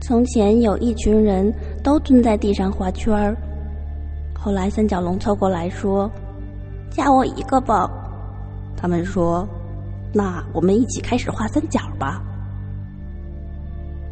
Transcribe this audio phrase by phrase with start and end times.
[0.00, 3.36] 从前有一群人都蹲在地上画圈儿，
[4.32, 6.10] 后来三角龙凑过来说
[6.88, 7.90] ：“加我一个吧。”
[8.76, 9.46] 他们说
[10.14, 12.22] ：“那我们一起开始画三角吧。”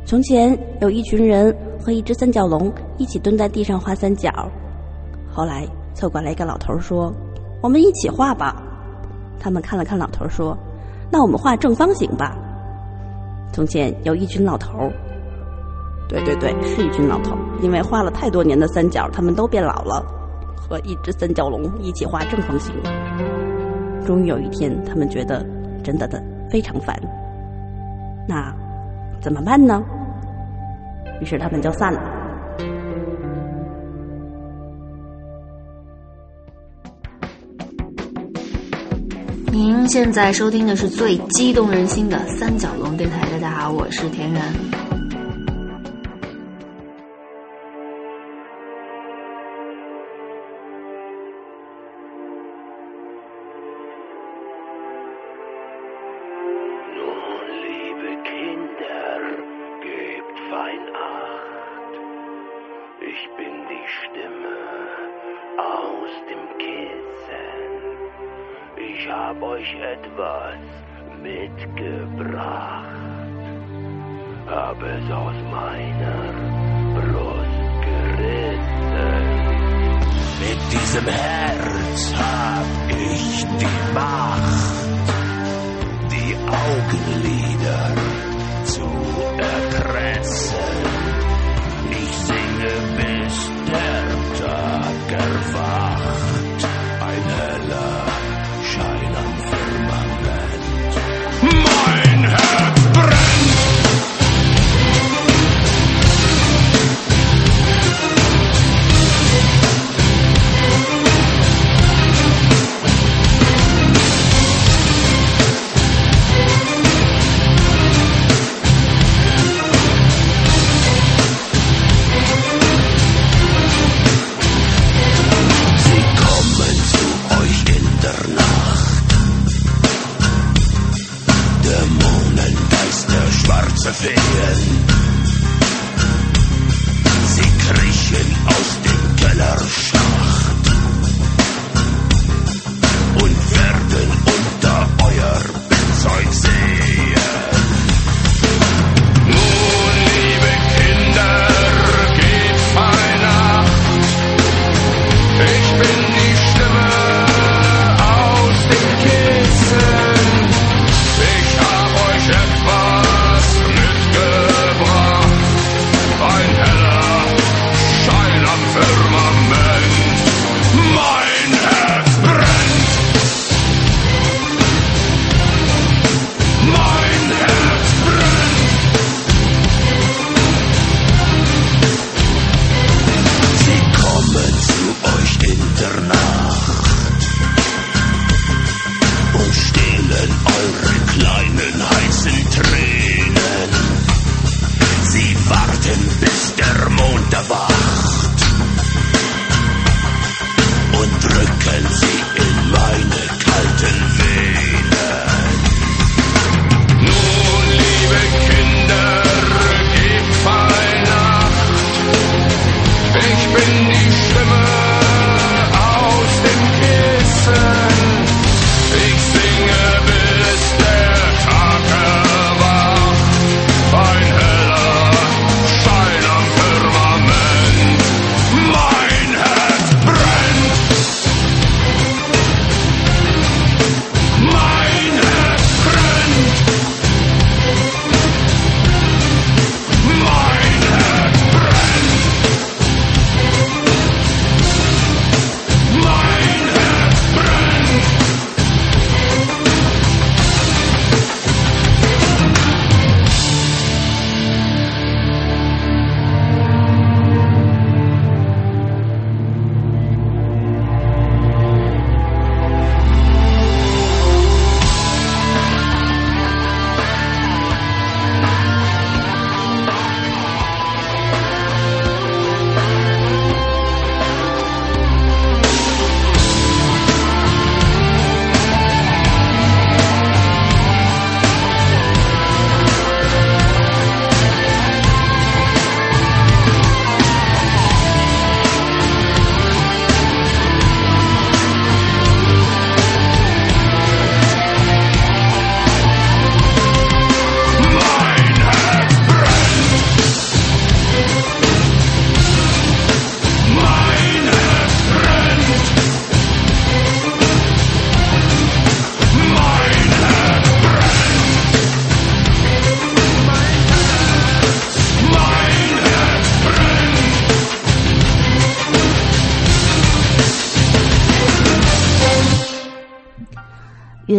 [0.04, 4.30] 从前有一群人和一只三角龙一起蹲在地上画三角，
[5.32, 7.12] 后来凑过来一个老头说
[7.62, 8.62] ：“我们一起画吧。”
[9.38, 10.56] 他们看了看老头说
[11.10, 12.36] ：“那我们画正方形吧。”
[13.52, 14.90] 从前有一群老头，
[16.08, 20.04] 对对对，是一群老头，因为画了太多年的三角，他们都变老了，
[20.56, 22.72] 和一只三角龙一起画正方形。
[24.06, 25.44] 终于有一天，他们觉得
[25.82, 26.96] 真的的非常烦，
[28.28, 28.54] 那
[29.20, 29.82] 怎么办呢？
[31.20, 32.00] 于是他们就散了。
[39.50, 43.22] 您现在收听的是最激动人心的三角龙电台。
[43.32, 44.85] 大家好，我是田园。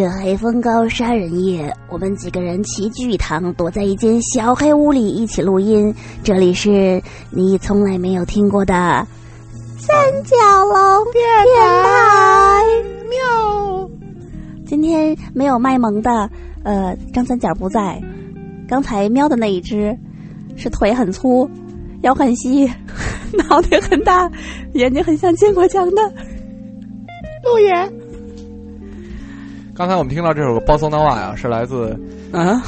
[0.09, 5.94] 黑风高杀人夜，我们几个人齐聚一堂，躲在一间小黑屋里一起录音。
[6.24, 7.01] 这里是
[7.31, 8.74] 你从来没有听过的
[9.77, 11.24] 三角龙电
[11.56, 12.63] 台。
[13.09, 13.89] 喵。
[14.65, 16.30] 今天没有卖萌的，
[16.63, 18.01] 呃，张三角不在。
[18.68, 19.98] 刚才喵的那一只，
[20.56, 21.50] 是腿很粗，
[22.01, 22.69] 腰很细，
[23.50, 24.30] 脑袋很大，
[24.74, 26.01] 眼睛很像坚果酱的
[27.44, 28.06] 陆爷。
[29.77, 31.91] 刚才我们听到这首《Bossa Nova》呀，是来自
[32.31, 32.59] 啊？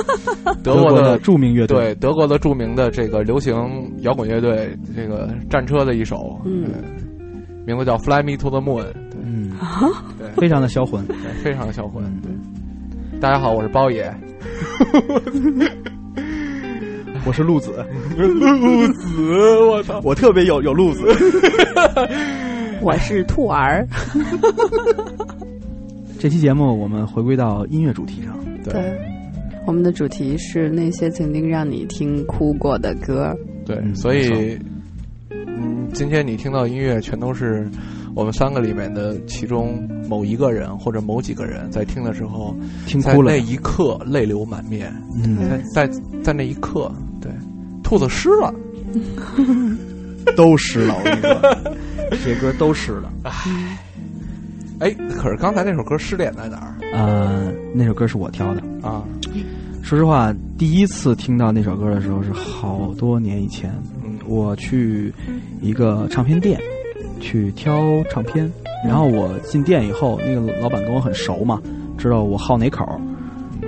[0.64, 1.76] 德国的著名乐队。
[1.78, 3.54] 对德国的著名的这个流行
[4.00, 6.70] 摇滚乐队，这个战车的一首，嗯，
[7.66, 9.52] 名字叫《Fly Me to the Moon》，对，嗯，
[10.18, 13.20] 对，非常的销魂，对，非常的销魂，对。
[13.20, 14.10] 大家好，我是包爷，
[17.26, 17.84] 我是鹿子，
[18.16, 21.04] 鹿子，我操，我特别有有路子，
[22.80, 23.86] 我是兔儿。
[26.18, 28.98] 这期节目我们回归到音乐主题上，对，
[29.66, 33.36] 我们的主题是那些曾经让你听哭过的歌。
[33.64, 34.58] 对，嗯所以，
[35.30, 37.68] 嗯，今天你听到音乐全都是
[38.14, 43.32] 我们三个里面的其中某一个人或者某几个人在听的时候，听哭了。
[43.32, 44.92] 那，一刻泪流满面，
[45.22, 45.36] 嗯，
[45.72, 46.90] 在在在那一刻，
[47.20, 47.30] 对，
[47.82, 48.54] 兔子湿了，
[50.36, 51.74] 都湿了，我跟你说，
[52.10, 53.12] 这些歌都湿了。
[54.78, 58.62] 哎，可是刚才那首歌失点在哪儿呃，那首歌是我挑的。
[58.82, 59.02] 啊？
[59.82, 63.72] 说实话，第一次听到那首歌的时候是好多年以前，
[64.04, 65.12] 嗯我去
[65.60, 66.60] 一个唱片店
[67.20, 67.80] 去挑
[68.10, 68.50] 唱片，
[68.84, 71.62] 然后我进店以后，那个老板跟我很熟嘛，
[71.96, 73.00] 知道我好哪口儿，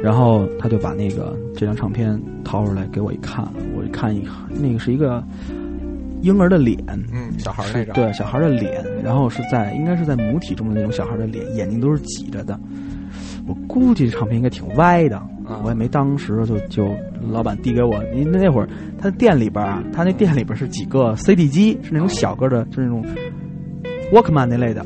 [0.03, 3.47] 然后他就把那个这张唱片掏出来给我一看，
[3.77, 5.23] 我一看一那个是一个
[6.23, 6.79] 婴儿的脸，
[7.13, 12.59] 嗯，小孩儿那张，对小孩的脸，然后是在应该是在母体中的那种小孩的脸，眼睛都是挤着的。
[13.47, 15.17] 我估计这唱片应该挺歪的，
[15.47, 15.61] 啊。
[15.65, 16.95] 我也没当时就就
[17.31, 18.69] 老板递给我，您那会儿
[18.99, 23.05] 他店里边啊，他那店里边是几个 CD 机，是那种小个的，就是那种
[24.13, 24.85] Walkman 那类的，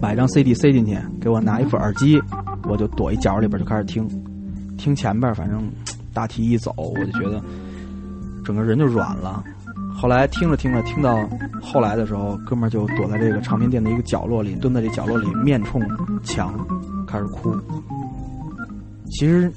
[0.00, 2.20] 买张 CD 塞进去，给我拿一副耳机，
[2.68, 4.06] 我就躲一角里边就开始听，
[4.76, 5.60] 听前边反正
[6.14, 7.42] 大体一走，我就觉得
[8.44, 9.42] 整个人就软了。
[10.00, 11.28] 后来听着听着，听到
[11.60, 15.78] 后来的时候，哥们儿就躲在这个唱片店的一个角落里，蹲在这角落里，面冲
[16.24, 16.54] 墙，
[17.06, 17.54] 开始哭。
[19.10, 19.52] 其实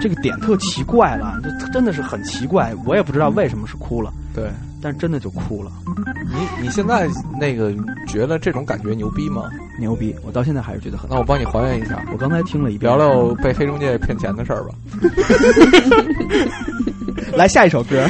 [0.00, 4.48] 这个点特奇怪了，这真的是很奇怪，我也不知道为什么是哭了，对
[4.80, 5.72] 但真的就哭了，
[6.32, 7.08] 你你现在
[7.40, 7.74] 那个
[8.06, 9.50] 觉得这种感觉牛逼吗？
[9.80, 10.14] 牛逼！
[10.24, 11.16] 我到现在还是觉得很那。
[11.16, 14.72] 我帮你还原一下，我刚才听了一遍，聊聊被黑中介骗钱的事儿吧。
[17.36, 18.06] 来下一首歌。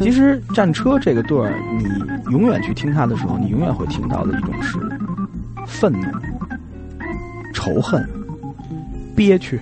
[0.00, 4.78] 其实战车这个队儿，你永远去听它的时候，你永远会听到的一种是
[5.66, 6.00] 愤怒、
[7.52, 8.08] 仇恨、
[9.16, 9.60] 憋屈。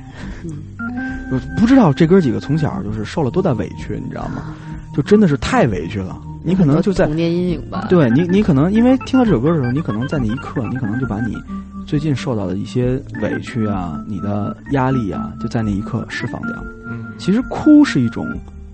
[1.32, 4.54] 我不知道这哥几个从小就是受了多大委屈，你知道吗？
[4.94, 6.16] 就真的是太委屈了。
[6.44, 7.86] 你可能就在童年阴影吧。
[7.90, 11.36] 对你，你可能因为听到这首歌的时候，你可能在那一刻，你可能就把你
[11.84, 16.52] 最近受到的一些委屈啊、你的压力啊，就在那一刻释放掉。
[16.88, 18.24] 嗯，其实哭是一种，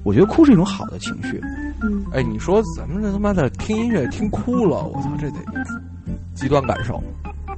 [0.05, 1.41] 我觉得哭是一种好的情绪。
[2.13, 5.39] 哎，你说咱们这他妈的听音乐听哭了，我操，这得
[6.35, 7.03] 极端感受。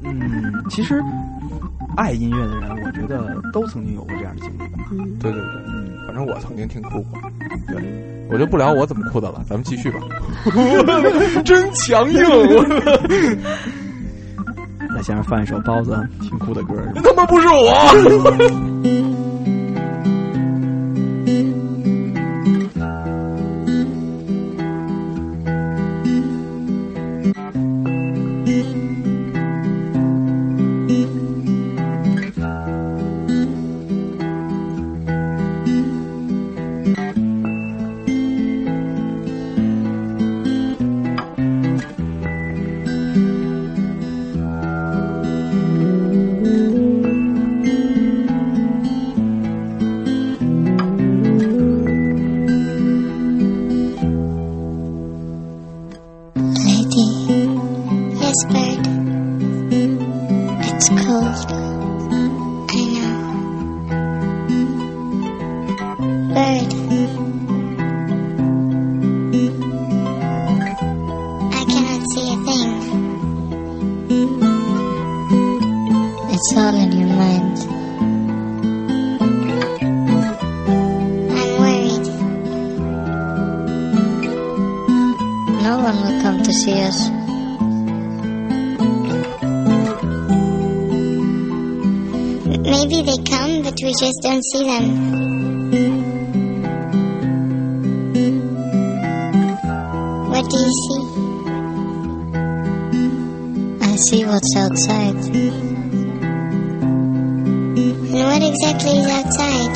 [0.02, 1.02] 嗯，其实
[1.96, 4.78] 爱音乐的人，我觉得都曾经有过这样的经历吧。
[5.20, 7.18] 对对对，嗯，反正我曾经听哭过。
[7.68, 9.98] 对，我就不聊我怎么哭的了，咱们继续吧。
[11.44, 12.62] 真强硬，我
[14.94, 16.74] 来，先放一首包子听哭的歌。
[17.02, 19.14] 他妈不是我。
[85.74, 87.10] No one will come to see us.
[92.74, 94.84] maybe they come, but we just don't see them.
[100.30, 101.02] What do you see?
[103.82, 105.16] I see what's outside.
[108.14, 109.74] And what exactly is outside?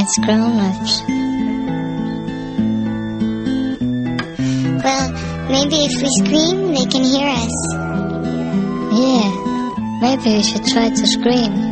[0.00, 1.17] It's grown-ups.
[5.68, 7.56] Maybe if we scream, they can hear us.
[8.96, 9.28] Yeah,
[10.00, 11.67] maybe we should try to scream.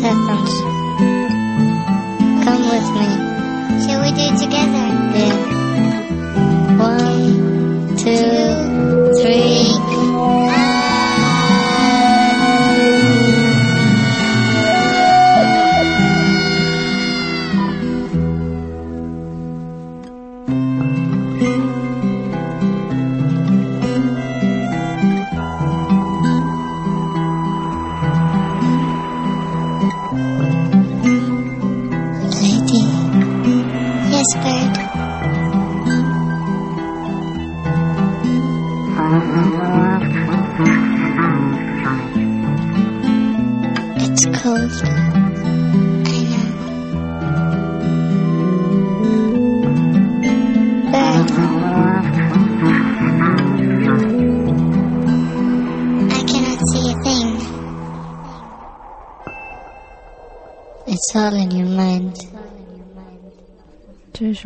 [0.00, 0.49] protect from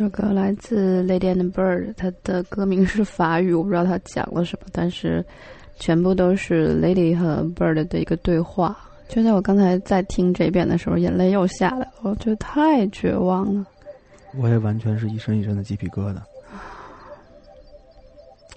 [0.03, 5.23] 首歌来自《Lady and Bird》，它的歌名是法语，我不知道它讲了什么，但是
[5.79, 8.77] 全部都是 Lady 和 Bird 的一个对话。
[9.07, 13.65] 就在我刚才在听这遍的时候，眼泪又下来了，我觉得太绝望了。
[14.37, 16.17] 我也完全是一身一身的鸡皮疙瘩。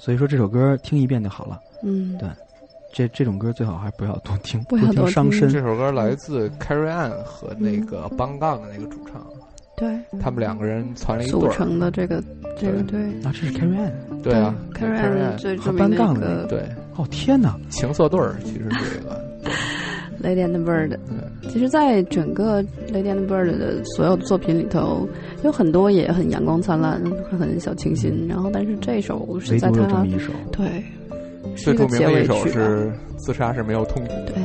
[0.01, 1.61] 所以说这首歌听一遍就好了。
[1.85, 2.29] 嗯，对
[2.93, 5.49] 这这种歌最好还不要多听，不要多伤身。
[5.49, 9.25] 这首歌来自 Carrie Ann 和那个邦杠的那个主唱，
[9.79, 11.49] 对，他们两个人攒了一对组。
[11.51, 12.23] 成的这个
[12.59, 13.01] 这个队。
[13.25, 13.93] 啊，这是 Carrie Ann。
[14.23, 16.61] 对啊 c a r，Carrie a Ann 最著名的个的那个对
[16.97, 17.57] 哦天哪！
[17.71, 19.21] 情色对儿，其实这个。
[20.21, 20.99] Lady and Bird。
[21.49, 22.61] 其实，在整个
[22.93, 25.09] Lady and Bird 的所有的作品里头，
[25.45, 27.01] 有很多也很阳光灿烂，
[27.39, 28.27] 很小清新。
[28.27, 30.83] 然后，但是这首是在它么一首，对
[31.59, 32.47] 最著名的一首。
[32.47, 32.87] 是
[33.17, 34.37] 《自杀是没有痛苦的对》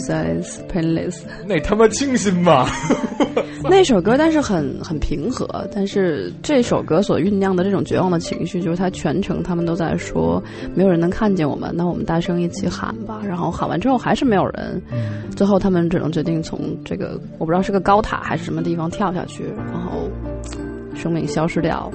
[0.00, 2.66] ，，Suicide is Painless 那他妈清新吧？
[3.64, 5.46] 那首歌，但是很很平和。
[5.72, 10.42] 但是这首歌所酝酿的这种绝望的情绪，就是他全程他们都在说，
[10.74, 13.20] 没有人能看见我们，那我们大声一起喊吧。
[13.24, 14.82] 然后喊完之后还是没有人，
[15.36, 20.10] 最后他们只能决定从这个我不知道是个高塔还是什么地方跳下去，然后
[20.94, 21.90] 生命消失掉。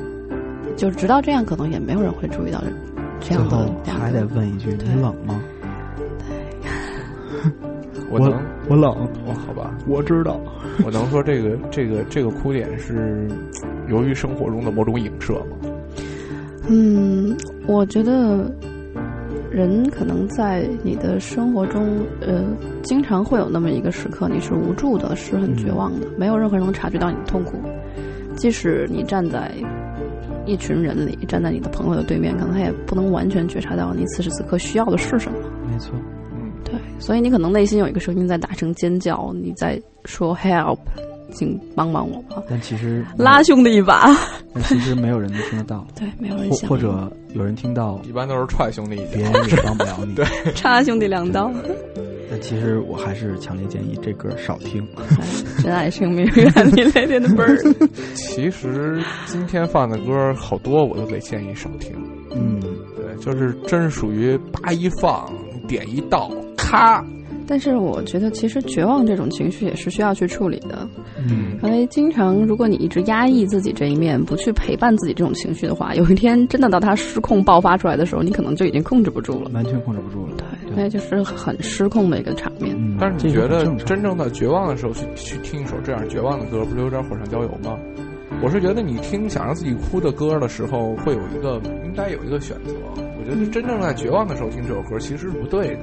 [0.77, 2.67] 就直到这样，可能也没有人会注意到这
[3.19, 5.41] 最样的后两个还得问一句：你冷吗？
[8.09, 8.31] 我能，
[8.69, 8.95] 我冷，
[9.25, 10.39] 我好吧，我知道。
[10.85, 13.27] 我能说这个这个这个哭点是
[13.89, 15.57] 由于生活中的某种影射吗？
[16.69, 18.49] 嗯，我觉得
[19.51, 22.43] 人可能在你的生活中，呃，
[22.81, 27.57] 经常会有那么一个时刻，你是无助的，是很绝望的，没有任何人能察觉到你的痛苦。
[28.35, 29.51] 即使你站在
[30.47, 35.37] 一群人里，站在你的朋友的对面，可能他也不能完全觉察到你此时此刻需要的是什么。
[35.71, 35.91] 没错，
[36.31, 40.77] 嗯对，所以你可能内心有一个声音在大声尖叫，你在说 “help”，
[41.31, 44.07] 请帮帮我吧，但其实拉兄弟一把。
[44.53, 49.31] 但其实没有人能听得到， 对，没有人或想，或者有人听到，一般都是踹兄弟一别脚。
[49.39, 50.13] 人也帮不了你。
[50.15, 51.51] 对插兄弟两刀。
[52.29, 54.85] 但其实我还是强烈建议这歌少听。
[55.63, 57.57] 珍爱生命，远离雷电的奔儿。
[58.15, 61.91] 其实今天放的歌好多，我都得建议少听。
[62.35, 62.59] 嗯，
[62.95, 65.31] 对，就是真属于叭一放，
[65.67, 67.03] 点一到，咔，
[67.47, 70.87] 但是我觉得，其实绝望这种情绪也是需要去处理的。
[71.17, 79.49] 嗯，因为经常，如果你一直压抑自己这一面，不去陪伴自己这种情绪的话，有一天真的到它失控爆发出来的时候，你可能就已经控制不住了。
[79.53, 80.35] 完全控制不住了。
[80.37, 80.45] 对，
[80.77, 82.75] 那就是很失控的一个场面。
[82.77, 87.75] 嗯，但是你觉得真正的绝望的时候去去听一首这样绝望的歌，不是有点火上浇油吗？
[88.43, 92.73] 我是觉得你听想让自己哭的歌的时候，会有一个应该有一个选择。
[92.95, 95.79] 我觉得真正在绝望的时候听这首歌其实是不对的。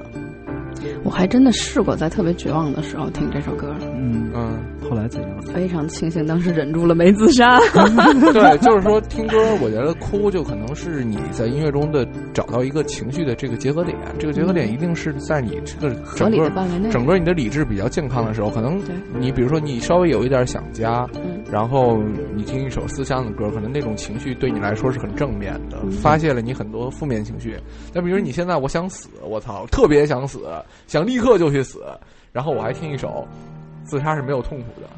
[1.02, 4.58] 我还真的试过在特别绝望的时候听这首歌，嗯，嗯，
[4.94, 5.42] 后来怎样？
[5.52, 7.58] 非常庆幸当时忍住了没自杀。
[8.32, 18.80] 对，就是说听歌，我觉得哭就可能是你在音乐中的找到一个情绪的这个结合点，这个结合点一定是在你这个整个范围内，整个你的理智比较健康的时候，可能
[19.18, 22.02] 你比如说你稍微有一点想家，嗯然后
[22.34, 27.56] 你听一首思乡的歌，可能那种情绪对你来说是很正面的，嗯发泄了你很多负面情绪。
[27.92, 30.40] 但比如你现在我想死，我操，特别想死，
[30.86, 31.84] 想立刻就去死，
[32.32, 33.26] 然后我还听一首
[33.84, 34.88] 自杀是没有痛苦的。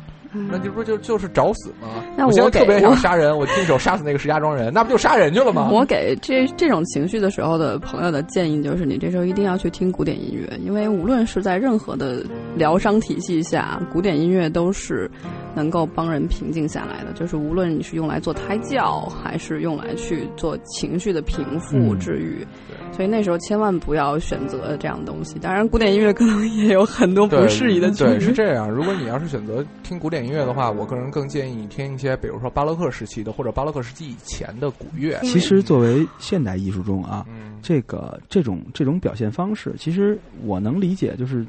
[0.50, 1.88] 那这不就就是找死吗？
[1.96, 5.70] 嗯那我我现在特别想杀人，我亲手杀死那个石家庄人，那不就杀人去了吗？
[5.72, 12.22] 我给这这种情绪的时候的朋友的建议就是，你这时候一定要去听古典音乐，因为无论是在任何的
[12.54, 15.10] 疗伤体系下，古典音乐都是
[15.56, 17.12] 能够帮人平静下来的。
[17.14, 22.46] 就是无论你是用来做胎教，还是用来去做情绪的平复、嗯治愈，
[22.92, 25.38] 所以那时候千万不要选择这样的东西。
[25.38, 28.20] 当然，古典音乐可能也有很多不适宜的对，曲子。
[28.26, 28.70] 是这样。
[28.70, 35.18] 如果你要是选择听古典音乐的话，我个人更建议你听一些，比如说巴洛克时期的或者巴洛克时期以前的古乐。
[35.22, 41.44] 其实作为现代艺术中啊，嗯，这个这种这种表现方式，其实我能理解，就是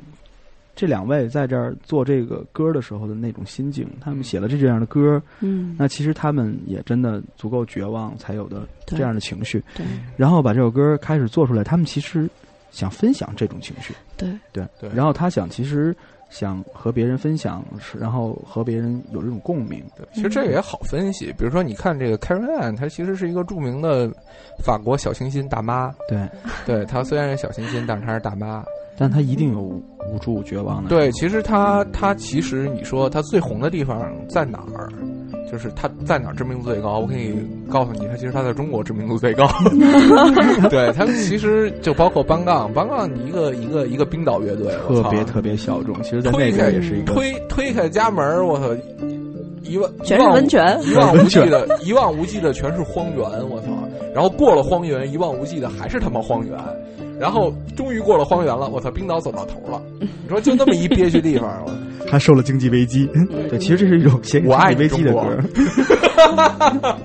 [0.77, 3.89] 这两位在这儿做这个歌的时候的那种心境。
[3.99, 9.61] 他们写了这这样的歌，嗯，那其实他们也真的足够绝望，才有的这样的情绪。
[9.75, 9.83] 对
[10.15, 12.29] 然后把这首歌开始做出来，他们其实
[12.69, 15.95] 想分享这种情绪，对对对然后他想其实
[16.29, 17.65] 想和别人分享，
[17.99, 19.83] 然后和别人有这种共鸣。
[19.97, 21.33] 对，其实这个也好分析。
[21.37, 24.11] 比如说，你看这个 Karen Ann，她其实是一个著名的
[24.63, 25.91] 法国小清新大妈。
[26.07, 26.29] 对，
[26.65, 28.63] 对她虽然是小清新，但是她是大妈。
[28.97, 30.89] 但他一定有无助、绝望的。
[30.89, 34.89] 对，其实他他其实你说他最红的地方在哪儿？
[35.49, 36.99] 就是他在哪儿知名度最高？
[36.99, 37.33] 我可以
[37.69, 39.47] 告诉你，他其实他在中国知名度最高。
[40.69, 45.95] 对他们其实就包括班杠，班杠一个一个一个冰岛乐队，特别特别小众。
[46.03, 48.75] 其实，在那推开边也是一个推推开家门，我操，
[49.63, 53.67] 一望全是温泉一望无际的，一望无际的全是荒原，我操！
[54.13, 56.57] 然后过了荒原，一望无际的还是他妈荒原，
[57.19, 58.91] 然后终于过了荒原了，我操！
[58.91, 61.71] 冰岛走到头了，你说就那么一憋屈地方，我
[62.10, 63.10] 他受了经济危机。
[63.49, 65.38] 对，其实这是一种我爱危机的歌。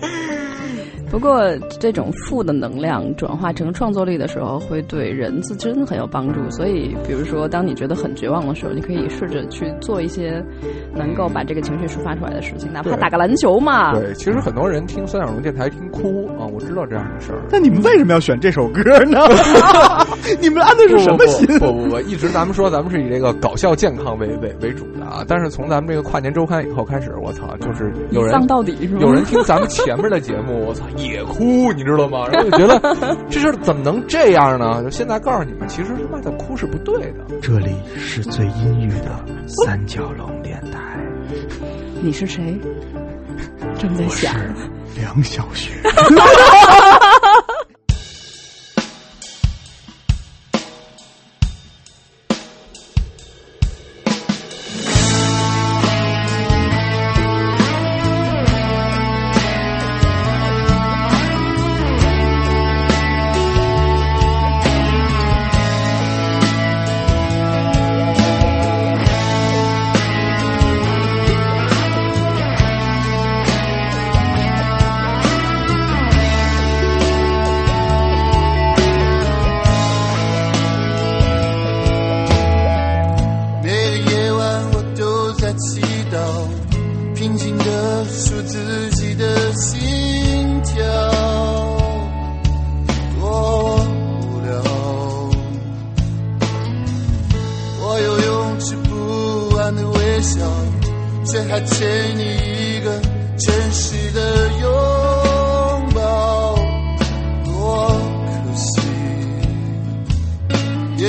[1.12, 1.44] 不过，
[1.78, 6.40] 这种负的能量转化成创作力的时候，会对人自身很有帮助。
[6.50, 10.42] 所以，比如说，当你觉得很绝望的时候，你可以试着去做一些
[10.96, 13.92] 能够把这个情绪抒发出来的事情，哪怕打个篮球嘛。
[13.92, 17.42] 对，其实很多人听三角龙电台听哭啊，我知道这样的事儿。
[17.50, 19.20] 那你们为什么要选这首歌呢？
[20.40, 21.46] 你们安的是什么心？
[21.58, 29.00] 不不不不，一直咱们说咱们是以这个搞笑健康为为为主的啊，但是从咱们这个跨年周刊以后开始，我操，就是有人丧到底是吗？
[29.02, 32.26] 有人听咱们前面的节目，我操也哭，你知道吗？
[32.32, 32.80] 然后就觉得
[33.30, 34.82] 这事怎么能这样呢？
[34.82, 37.24] 就现在告诉你们，其实他妈的哭是不对的。
[37.40, 40.98] 这里是最阴郁的三角龙电台，
[42.00, 42.58] 你是谁？
[43.78, 44.34] 正在想。
[44.94, 45.72] 梁小雪。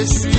[0.03, 0.32] 也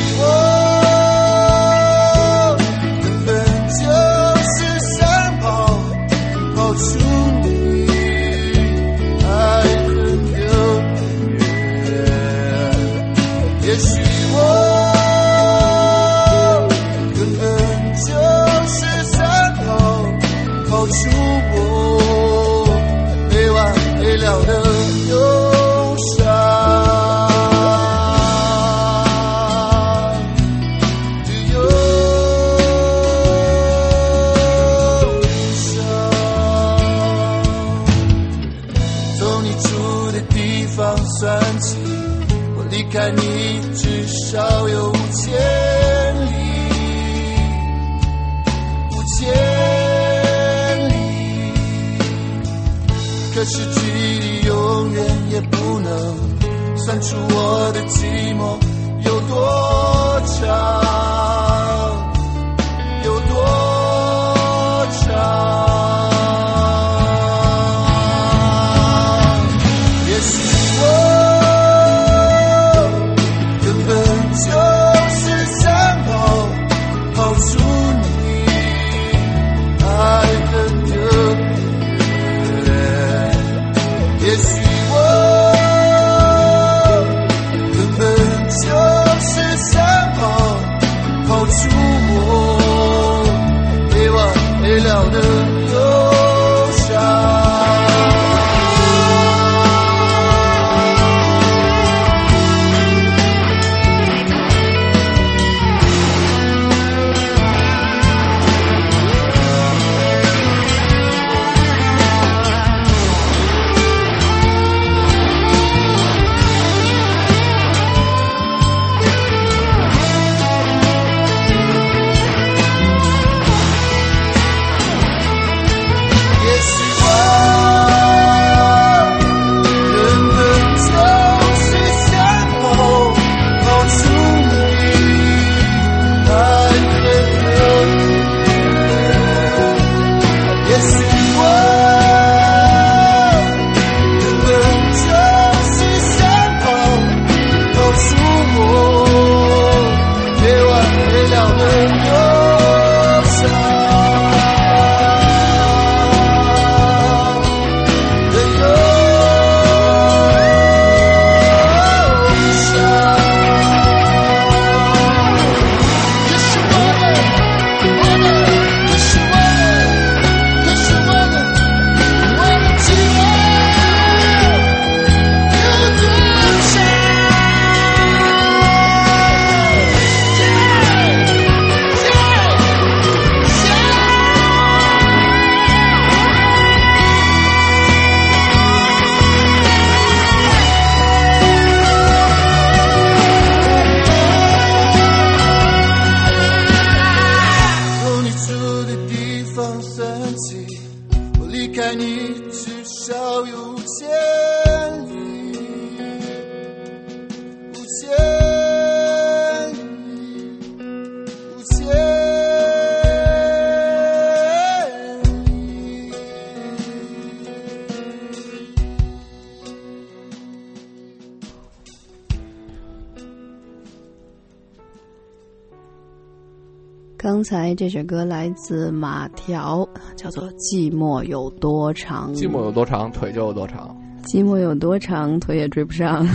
[227.65, 232.31] 刚才这首歌来自马条，叫做《寂寞有多长》。
[232.37, 233.97] 寂寞有多长，腿就有多长。
[234.25, 236.29] 寂寞有多长，腿也追不上。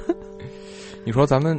[1.06, 1.58] 你说咱们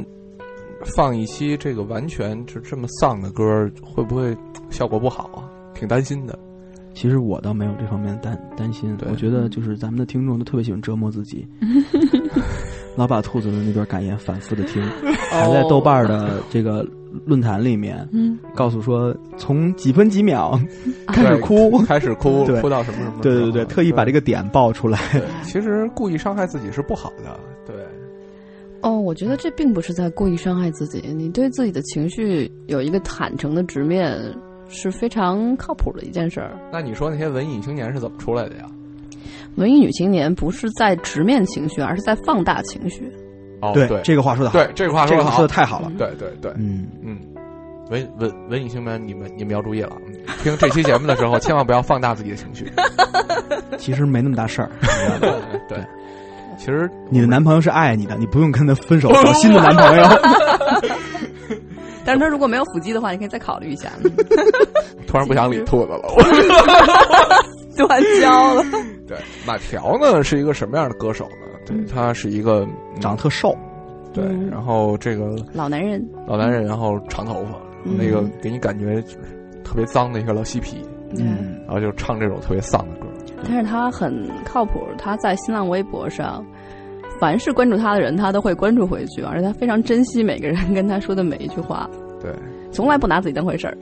[0.94, 4.32] 放一期这个完全就这么丧的歌，会不会
[4.70, 5.42] 效果不好啊？
[5.74, 6.38] 挺担心的。
[6.94, 11.44] 其实我倒没有这方面的担担心，我觉得就是咱们的听众都特别喜欢折磨自己，
[12.96, 14.80] 老把兔子的那段感言反复的听，
[15.30, 16.84] 还在豆瓣的这个
[17.24, 20.60] 论坛里面，嗯，告诉说从几分几秒
[21.06, 23.22] 开始哭，开始哭，对 哭到什么什么？
[23.22, 24.18] 对对对，特意把这个。
[24.18, 24.98] 个点爆出来。
[25.44, 27.76] 其实故意伤害自己是不好的，对，
[28.80, 34.18] 哦，我觉得这并不是在故意伤害自己，你对自己的情绪有一个坦诚的直面
[34.68, 36.58] 是非常靠谱的一件事儿。
[36.72, 38.66] 那你说那些文艺女青年是怎么出来的呀？
[39.54, 43.08] 文艺女青年不是在直面情绪，而是在放大情绪。
[43.60, 45.90] 哦，对对这个话说的好，对，这个话说的好说的，太好了。
[45.98, 47.18] 对对对，嗯，嗯，
[47.90, 52.70] 文文文艺青年，你们你们要注意了，嗯听这期节目的时候，千万不要放大自己的情绪。
[53.78, 54.70] 其实没那么大事儿。
[55.68, 55.78] 对，
[56.58, 60.04] 其实你的男朋友是爱你的，你不用跟他分手 找新的男朋友。
[62.04, 63.90] 但是他如果没有腹肌的话，你可以再考虑一下。
[65.06, 66.02] 突然不想理兔子了。
[67.76, 68.64] 断交了。
[69.06, 69.16] 对，
[69.46, 71.47] 马条呢是一个什么样的歌手呢？
[71.68, 73.56] 对他是一个嗯长得特瘦，
[74.12, 79.18] 对，嗯然后这个老男人，老男人，然后长头发，嗯那个给你感觉就是
[79.64, 80.82] 特别脏的一个老嬉皮，
[81.18, 83.06] 嗯，然后就唱这种特别丧的歌。
[83.44, 86.44] 但是他很靠谱，他在新浪微博上，
[87.20, 91.88] 凡是关注他的人，他都会关注回去，而且他非常珍惜每个人跟他说的每一句话，
[92.20, 92.32] 对，
[92.72, 93.78] 从来不拿自己当回事儿。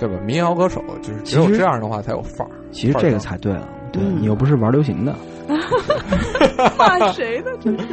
[0.00, 0.18] 对吧？
[0.26, 2.50] 民谣歌手就是只有这样的话才有范儿。
[2.72, 3.68] 其实这个才对了。
[3.92, 5.14] 对嗯你又不是玩流行的，
[6.78, 7.50] 骂谁呢？
[7.60, 7.84] 真是？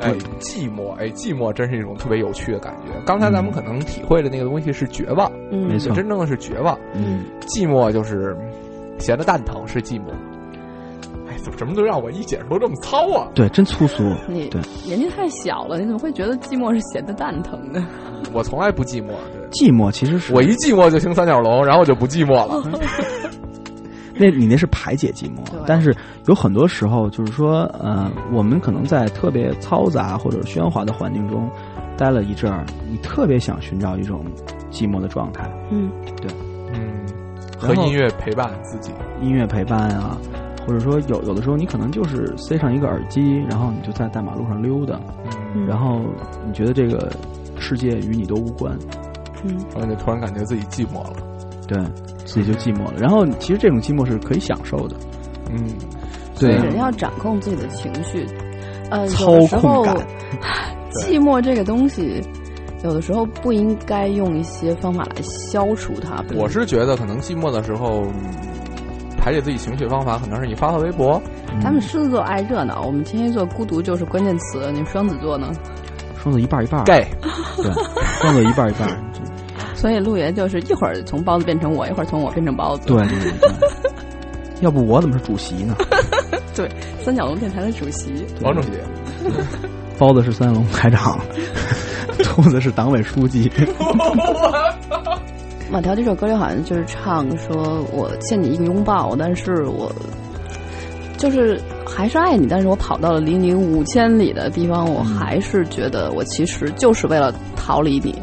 [0.00, 2.92] 哎，寂寞，哎，寂寞真是一种特别有趣的感觉。
[3.04, 6.78] 刚才咱们可能体会的那个东西是绝望，嗯，没错真正的是绝望。
[6.94, 8.34] 嗯，寂寞就是
[8.98, 10.04] 闲的蛋疼是寂寞。
[11.28, 13.28] 哎，怎么什么都让我一解释都这么糙啊？
[13.34, 14.02] 对，真粗俗。
[14.26, 17.86] 你对，年纪太小了，你怎么会觉得寂寞是闲的蛋疼呢？
[18.32, 22.62] 我从来不寂寞，对寂寞其实是我一寂寞就听三角龙，然后我就不寂寞了。
[24.20, 31.48] 那你那是排解寂寞，但是有很多时候就是说，呃，我们可能在特别嘈杂或者喧哗的环境中
[31.96, 34.22] 待了一阵儿，你特别想寻找一种
[34.70, 36.30] 寂寞的状态，嗯，对
[36.74, 37.06] 嗯，
[37.58, 38.92] 和音乐陪伴自己。
[39.22, 40.18] 音乐陪伴啊，
[40.66, 45.00] 或者说有有的时候你可能就是塞上一个耳机，然后你就在大马路上溜达，
[45.54, 46.02] 嗯，然后
[46.46, 47.10] 你觉得这个
[47.58, 48.78] 世界与你都无关，
[49.44, 51.29] 嗯，然后就突然感觉自己寂寞了。
[51.70, 51.78] 对
[52.24, 52.94] 自己就寂寞了。
[52.98, 54.96] 然后其实这种寂寞是可以享受的，
[55.50, 55.64] 嗯，
[56.38, 58.26] 对人要掌控自己的情绪，
[58.90, 59.96] 呃，操有时候控感
[60.90, 62.20] 寂寞这个东西，
[62.82, 66.24] 有的时候不应该用一些方法来消除它。
[66.34, 68.12] 我是觉得可能寂寞的时候，嗯
[69.22, 71.20] 排解自己情绪的方法可能是你发发微博。
[71.62, 74.72] 咱们狮子座爱热闹，我们天蝎座孤独就是关键词。
[74.72, 75.52] 你们双子座呢？
[76.16, 77.06] 双子一半一半儿，gay，
[77.56, 77.70] 对，
[78.20, 79.09] 双子一半一半儿，
[79.80, 82.88] 所以陆爷就是一会儿从包子变成我，一会儿从我变成包子。
[82.88, 83.50] 对对对对。
[84.60, 85.74] 要不我怎么是主席呢？
[86.54, 86.68] 对
[87.02, 88.12] 三角龙电台的主席。
[88.42, 88.68] 王主席，
[89.98, 91.18] 包子是三角龙台长，
[92.22, 93.50] 兔子是党委书记。
[95.72, 99.90] 马条这首歌里好像就是唱说我欠你一个拥抱，但是我
[101.16, 108.14] 就是还是爱你，但是我跑到了离你五千里的地方，我还是觉得我其实就是为了逃离你。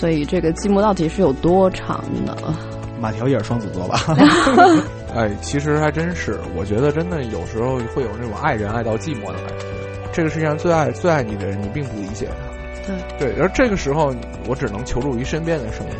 [0.00, 2.34] 所以这个寂寞到底是有多长呢？
[2.98, 4.00] 马条也是双子座吧？
[5.14, 9.66] 哎，其实还真是，我觉得真的有时候会有那种爱人爱到寂寞的感觉。
[10.10, 12.96] 这个世界上最爱最爱你的人，你并不理解他。
[13.18, 14.14] 对对，而这个时候
[14.48, 15.92] 我只能求助于身边的声音，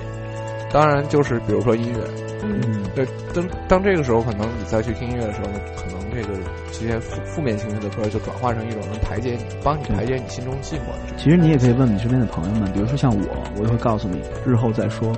[0.73, 2.30] 当然就是比如说音乐。
[2.43, 6.39] 嗯，对，当当这个时候，可能你再去听音乐的时候，呢，可能这个
[6.73, 11.17] 这些负负面情绪的歌就转化成一种能排解你、帮你排解你心中寂寞的。
[11.17, 15.13] 其实你也可以问你身边的朋友们，比如说像我，我就会告诉你，日后再说。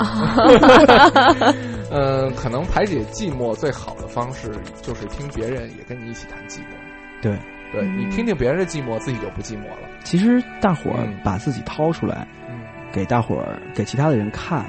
[1.90, 4.50] 嗯， 可能排解寂寞最好的方式
[4.80, 6.72] 就是听别人也跟你一起谈寂寞。
[7.20, 7.36] 对，
[7.70, 9.88] 对你听听别人的寂寞，自己就不寂寞了。
[10.02, 14.64] 其实大伙儿嗯把自己掏出来，嗯给大伙儿、给其他的人看，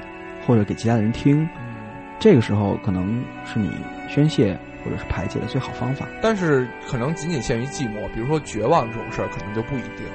[0.46, 1.61] 或者给其他的人听，嗯。
[2.22, 3.68] 这个时候可能是你
[4.08, 6.06] 宣泄或者是排解的最好方法。
[6.22, 10.06] 但是可能仅仅限于寂寞，比如说绝望这种事儿，可能就不一定。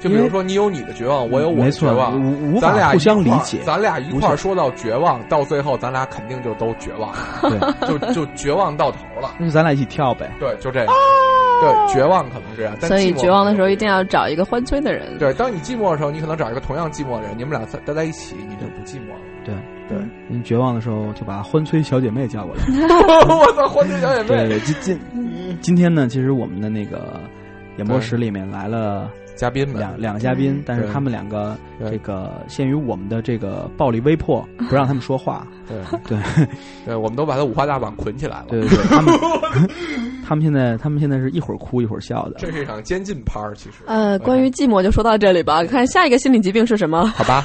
[0.00, 3.60] 就比如说你有你的绝望，我有我，的绝望，无无咱俩法互相理解。
[3.64, 9.36] 咱俩一块儿说到绝望，到最后咱俩肯定就都绝望，对， 就就绝望到头了。
[9.38, 10.28] 那就咱俩一起跳呗。
[10.40, 10.92] 对，就这样。
[11.60, 15.16] 对，绝望可能这样，但所以绝望的时候一定要找一个欢催的人。
[15.18, 19.20] 对，当你寂寞的时候，你可能找一个同样寂寞的人，你们俩待在一起，你就不寂寞了。
[19.44, 19.54] 对
[20.44, 22.62] 绝望的时候就把欢催小姐妹叫过来。
[23.28, 25.00] 我操，欢催小姐妹，对，今今
[25.60, 27.20] 今天呢，其实我们的那个
[27.78, 31.56] 演播室里面来了嘉宾们，两两个嘉宾但是他们两个
[31.90, 35.46] 这个限于我们的这个暴力威迫，不让他们说话。
[35.66, 36.18] 对对
[36.84, 38.46] 对，我们都把他五花大绑捆起来了。
[38.48, 39.14] 对对对，他们
[40.26, 42.34] 他们现在他们现在是一会儿哭一会儿笑的。
[42.38, 43.76] 这是一场监禁趴儿，其实。
[43.86, 45.64] 呃，关于寂寞就说到这里吧。
[45.64, 47.06] 看下一个心理疾病是什么？
[47.16, 47.44] 好吧。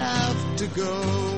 [0.00, 1.37] have to go.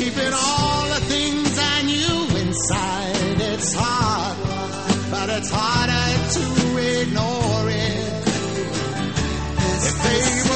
[0.00, 3.36] keeping all the things I knew inside.
[3.52, 4.36] It's hard,
[5.10, 6.44] but it's harder to
[7.00, 8.24] ignore it.
[9.88, 10.49] If they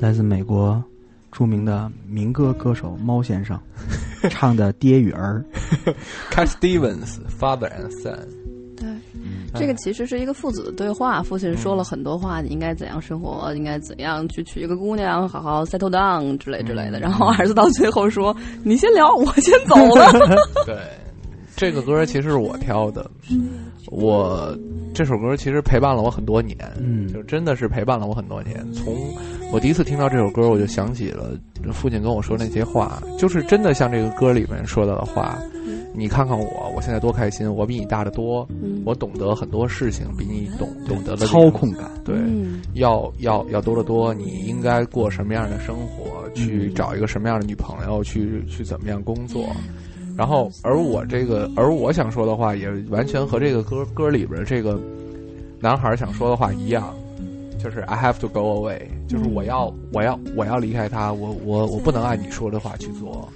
[0.00, 0.82] 来自美国
[1.30, 3.60] 著名的民歌歌手猫先生
[4.30, 5.44] 唱的《爹与儿》。
[6.30, 8.18] Cat Stevens Father and Son，
[8.76, 8.88] 对，
[9.54, 11.22] 这个其实是一个父子的对话。
[11.22, 16.98] 父亲说了很多话，你应该怎样生活，应该怎样去娶一个姑娘，好好 settle down 之类之类的。
[16.98, 18.34] 然后儿子到最后说
[18.64, 20.10] ：“你先聊，我先走了。
[20.64, 20.76] 对，
[21.56, 23.08] 这个歌其实是我挑的，
[23.86, 24.56] 我
[24.94, 28.66] 这首歌其实陪伴了我很多年，嗯就真的是陪伴了我很多年。
[28.72, 28.94] 从
[29.52, 31.32] 我第一次听到这首歌，我就想起了
[31.72, 35.36] 父亲跟我说那些话，就是真的像这个歌里面说到的话。
[35.92, 44.14] 你看看我，我现在多开心，我比你大得多，嗯我懂得很多事情，比你懂懂得的操控感，对，嗯要要要多得多。
[44.14, 46.30] 你应该过什么样的生活？
[46.32, 48.04] 去找一个什么样的女朋友？
[48.04, 49.44] 去去怎么样工作？
[50.16, 54.80] 然后，而我这个，而我想说的话，也完全和这个歌歌里边这个
[55.58, 56.94] 男孩想说的话一样，
[57.62, 63.28] 就是 I have to go away，就是我要我要我要离开他，我我我不能按你说的话去做。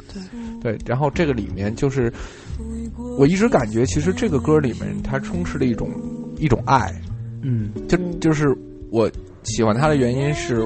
[0.61, 2.13] 对对，然后这个里面就是，
[3.19, 5.91] 我一直感觉其实这个歌里面它充斥了一种
[6.39, 6.95] 一种爱，
[7.43, 8.57] 嗯就就是
[8.91, 9.11] 我
[9.43, 10.63] 喜欢他的原因是，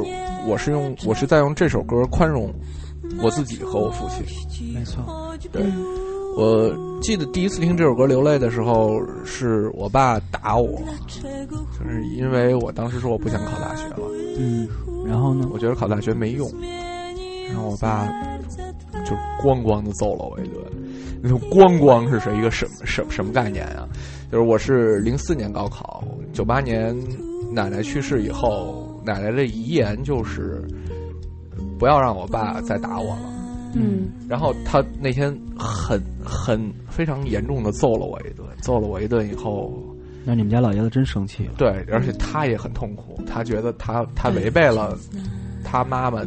[0.46, 2.52] 我是用我是在用这首歌宽容
[3.20, 4.24] 我自己和我父亲。
[4.72, 5.62] 没错，对，
[6.36, 10.80] 我记得第一次听这首歌流泪的时候，是我爸打我，
[11.22, 13.96] 就是因为我当时说我不想考大学了，
[14.38, 14.68] 嗯，
[15.06, 15.48] 然后呢？
[15.52, 16.50] 我觉得考大学没用，
[17.48, 18.06] 然后我爸
[19.04, 20.62] 就咣咣的揍了我一顿。
[21.22, 23.88] 那种咣咣是谁一个什么什么什么概念啊？
[24.30, 26.94] 就是我是零四年高考，九八年
[27.52, 30.62] 奶奶去世以后，奶奶的遗言就是
[31.78, 33.37] 不要让我爸再打我了。
[33.74, 39.72] 嗯，然后他那天很很非常严重的揍了我一顿，揍了我一顿以后，
[40.24, 41.52] 那你们家老爷子真生气了。
[41.56, 44.96] 对，而且他也很痛苦，他觉得他他违背了
[45.64, 46.22] 他妈妈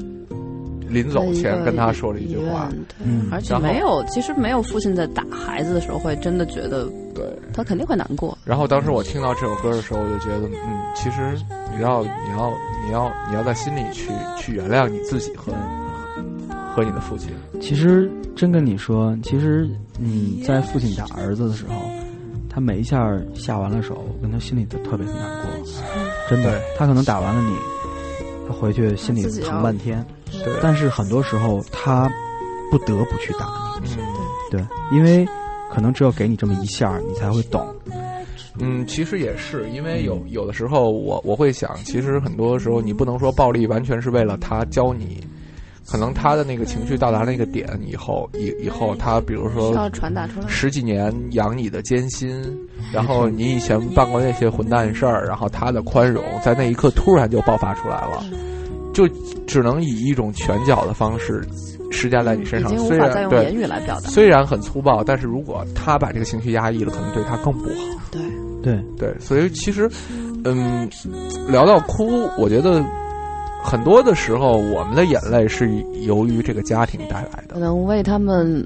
[0.87, 2.69] 临走前跟他说了一句话，
[3.03, 6.85] 嗯而且没有，其实没有父亲在打孩子的时候会真的觉得
[7.15, 7.25] 对。
[7.53, 8.37] 他肯定会难过。
[8.45, 11.37] 然后当时我听到这首歌的时候，我就觉得，嗯，其实
[11.75, 12.49] 你要你要
[12.85, 15.51] 你要你要在心里去去原谅你自己和
[16.73, 17.29] 和你的父亲。
[17.59, 19.69] 其实真跟你说，其实
[19.99, 21.73] 你在父亲打儿子的时候，
[22.49, 25.51] 他每一下下完了手，跟他心里都特别难过，
[26.29, 26.61] 真的。
[26.77, 27.55] 他可能打完了你，
[28.47, 30.05] 他回去心里疼半天，
[30.43, 32.09] 对，但是很多时候他
[32.71, 33.47] 不得不去打
[33.83, 34.05] 你，嗯
[34.49, 35.27] 对，因为
[35.71, 37.65] 可能只有给你这么一下，你才会懂。
[38.59, 45.23] 嗯，其实也是因为有有的时候我我会想，其实很多时候你不能说暴力完全是为了他教你。
[45.87, 50.47] 可能他的那个情绪到达那个点以后，以以后他比如说要传达出来。
[50.47, 52.41] 十几年养你的艰辛，
[52.93, 58.23] 然后你以前办过那些混蛋事儿，然后他的宽容在那一刻突然就爆发出来了，
[58.93, 59.07] 就
[59.47, 61.45] 只能以一种拳脚的方式
[61.91, 62.71] 施加在你身上。
[62.71, 64.09] 已经无虽法再用言，语来表达。
[64.09, 67.75] 虽然很粗暴，但是如果他把这个情绪压抑了，可能对他更不好。
[68.11, 68.21] 对，
[68.61, 69.89] 对，对，所以其实，
[70.45, 70.89] 嗯，
[71.49, 72.83] 聊到哭，我觉得
[73.63, 75.69] 很多的时候，我们的眼泪是
[76.01, 77.53] 由于这个家庭带来的。
[77.53, 78.65] 可能为他们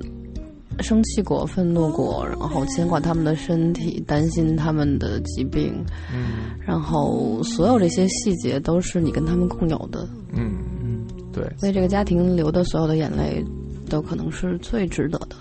[0.79, 5.73] 生气过、愤怒过，然后牵挂他们的身体，担心他们的疾病，
[6.13, 10.07] 嗯然后所有这些细节都是你跟他们共有的。
[10.33, 13.43] 嗯，嗯，对为这个家庭流的所有的眼泪，
[13.89, 15.35] 都可能是最值得的。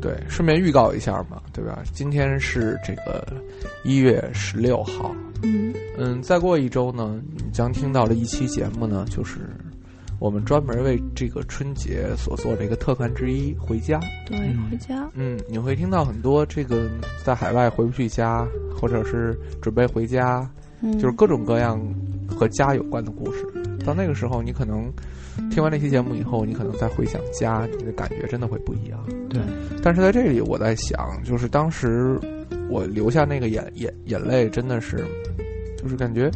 [0.00, 1.82] 对，顺便预告一下嘛，对吧？
[1.92, 3.26] 今天是这个
[3.84, 5.14] 一月十六号，
[5.46, 9.38] 嗯，嗯，再过一周呢，你将听到的一期节目呢，就是
[10.18, 14.00] 我们专门为这个春节所做的一个特刊之一——回家。
[14.26, 15.08] 对，嗯回家。
[15.14, 16.90] 嗯，你会听到很多这个
[17.24, 18.44] 在海外回不去家，
[18.74, 21.80] 或者是准备回家，嗯，就是各种各样
[22.28, 23.46] 和家有关的故事。
[23.84, 24.92] 到那个时候，你可能
[25.48, 28.98] 听完这期节目以后，你可能再回想家，你的感觉真的会不一样。
[29.30, 29.40] 对，
[29.80, 32.18] 但是在这里，我在想，就是当时
[32.68, 35.04] 我流下那个眼眼眼泪，真的是，
[35.76, 36.30] 就是感觉，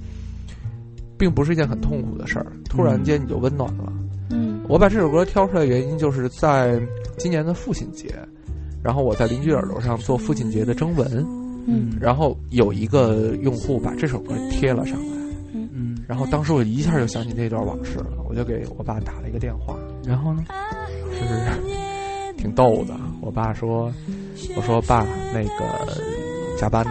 [1.18, 2.46] 并不是一件很痛苦的事儿。
[2.64, 3.92] 突然间你就温暖了。
[4.30, 6.80] 嗯我把这首歌挑出来的原因，就是在
[7.16, 8.14] 今年的父亲节，
[8.82, 11.26] 然后我在邻居耳朵上做父亲节的征文，
[11.66, 15.16] 嗯然后有一个用户把这首歌贴了上来，
[15.52, 19.76] 嗯，然后当时我一下就想起那段往事了，我就给我爸打了一个电话，
[20.06, 20.44] 然后呢？
[21.20, 22.94] 就是挺逗的。
[23.20, 23.92] 我爸说
[24.56, 25.92] ：“我说爸，那个
[26.60, 26.90] 加班的，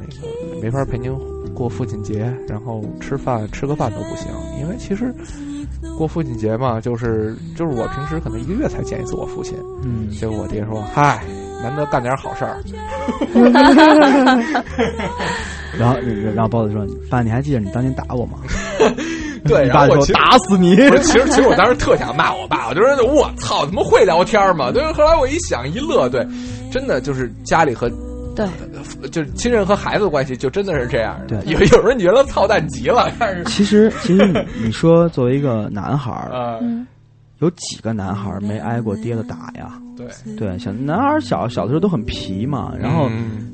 [0.00, 0.12] 那个
[0.60, 1.16] 没法陪您
[1.54, 4.26] 过父亲节，然后吃饭吃个饭都不行，
[4.60, 5.14] 因为其实
[5.96, 9.56] 过父亲节嘛，就是就是我平时可能一个月才见一次我父亲。
[9.84, 11.22] 嗯，结果我爹说：嗨，
[11.62, 12.56] 难得干点好事儿。
[15.78, 15.96] 然后
[16.34, 18.38] 然后包子说：“爸，你还记得你当年打我吗？”
[19.44, 24.70] 对你爸说：“然后我打死你！”，其实其实我当时特想骂我爸，我就说我操，他妈会聊天吗？
[24.72, 26.26] 对，后来我一想一乐，对，
[26.72, 27.90] 真的就是家里和
[28.34, 31.40] 对，就是亲人和孩子的关系，就真的是这样的。
[31.42, 36.58] 对有有人觉得操蛋极了，但是其实，其实你你说作为一个男孩儿，啊，
[37.38, 39.80] 有几个男孩儿没挨过爹的打呀？
[39.96, 40.06] 对，
[40.36, 43.52] 对，小男孩儿小小的时候都很皮嘛，然后嗯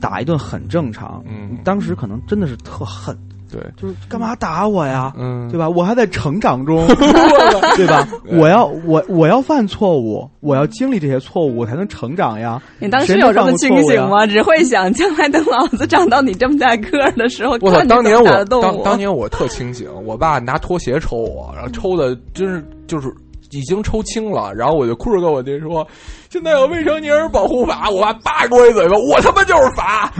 [0.00, 1.22] 打一顿很正常。
[1.26, 3.16] 嗯当时可能真的是特恨，
[3.54, 5.12] 对，就是干嘛打我呀？
[5.16, 5.68] 嗯，对吧？
[5.68, 6.84] 我还在成长中，
[7.76, 8.08] 对吧？
[8.26, 12.60] 我要我我要犯错误，我要经历这些错误，我才能成长呀。
[12.80, 14.26] 你当时有这么清醒吗？
[14.26, 17.84] 只会想将来等老子长到你这么大个儿的时候，我操！
[17.84, 23.12] 当年我当当年我特清醒，我爸拿拖鞋抽我，然后抽的真是就是
[23.54, 25.86] 已经抽青了，然后我就哭着跟我爹说
[26.30, 30.12] ：“现在有未成年人保护法。”我爸叭给我一嘴巴，我他妈就是法！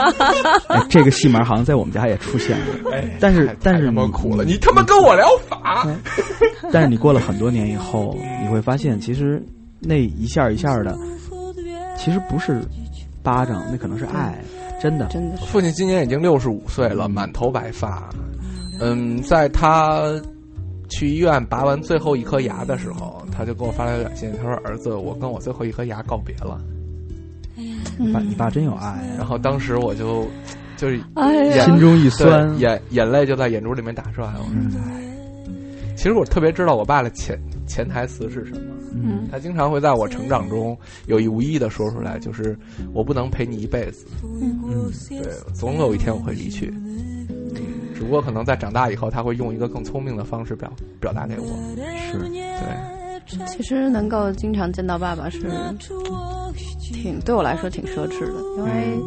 [0.68, 5.86] 哎，这个戏码好像在我们家也出现了，哎，但是但是太他妈你苦了，你他妈跟我聊法？
[6.72, 9.42] 但是你过了很多年以后，你会发现，其实
[9.80, 10.96] 那一下一下的，
[11.96, 12.60] 其实不是
[13.22, 14.38] 巴掌，那可能是爱，
[14.80, 15.06] 真的。
[15.06, 18.08] 真的父亲今年已经六十五岁了，满头白发。
[18.80, 20.02] 嗯，在他
[20.88, 26.60] 去医院拔完最后一颗牙的时候，他就给我发来短信，他说：“儿子，我跟我最后一颗牙告别了。
[27.98, 30.26] 你爸，你爸真有爱”然后当时我就
[30.76, 32.58] 就是哎呀，心中一酸。
[32.58, 34.32] 眼眼泪就在眼珠里面打转。
[34.34, 35.02] 我说：“嗯哎，
[35.96, 38.60] 其实我特别知道我爸的潜潜台词是什么。
[39.00, 40.76] 嗯他经常会在我成长中
[41.06, 42.58] 有意无意的说出来，就是
[42.94, 45.20] 我不能陪你一辈子，嗯对，
[45.52, 46.72] 总有一天我会离去。
[47.98, 51.46] 只不过可能在长大以后，他会用一个更聪明的方式表表达给我。
[52.12, 55.50] 是对，其实能够经常见到爸爸是
[56.92, 58.98] 挺对我来说挺奢侈的，因为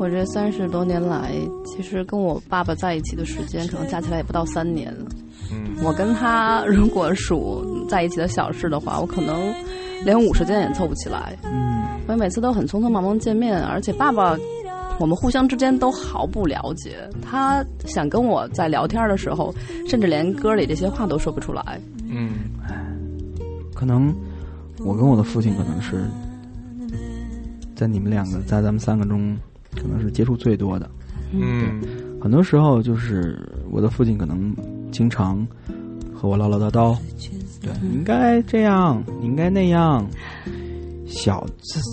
[0.00, 1.30] 我这三十多年来，
[1.64, 5.06] 其实跟我爸爸在一起的时间可能加起来也不到三年了。
[5.52, 9.54] 嗯，我跟他如果数在一起的小事的话，我可能
[10.04, 11.38] 连五十件也凑不起来。
[11.44, 14.34] 嗯我每次都很匆匆忙忙见面，而且爸爸，
[14.98, 17.08] 我们互相之间都毫不了解。
[17.22, 19.54] 他想跟我在聊天的时候，
[19.86, 21.80] 甚至连歌里这些话都说不出来。
[22.08, 22.30] 嗯，
[23.74, 24.14] 可能
[24.80, 26.04] 我跟我的父亲可能是
[27.74, 29.36] 在你们两个在咱们三个中，
[29.76, 30.90] 可能是接触最多的。
[31.32, 31.80] 嗯，
[32.20, 33.38] 很多时候就是
[33.70, 34.54] 我的父亲可能
[34.90, 35.46] 经常
[36.14, 36.96] 和我唠唠叨叨，
[37.60, 40.04] 对，你应该这样，你应该那样。
[41.08, 41.44] 小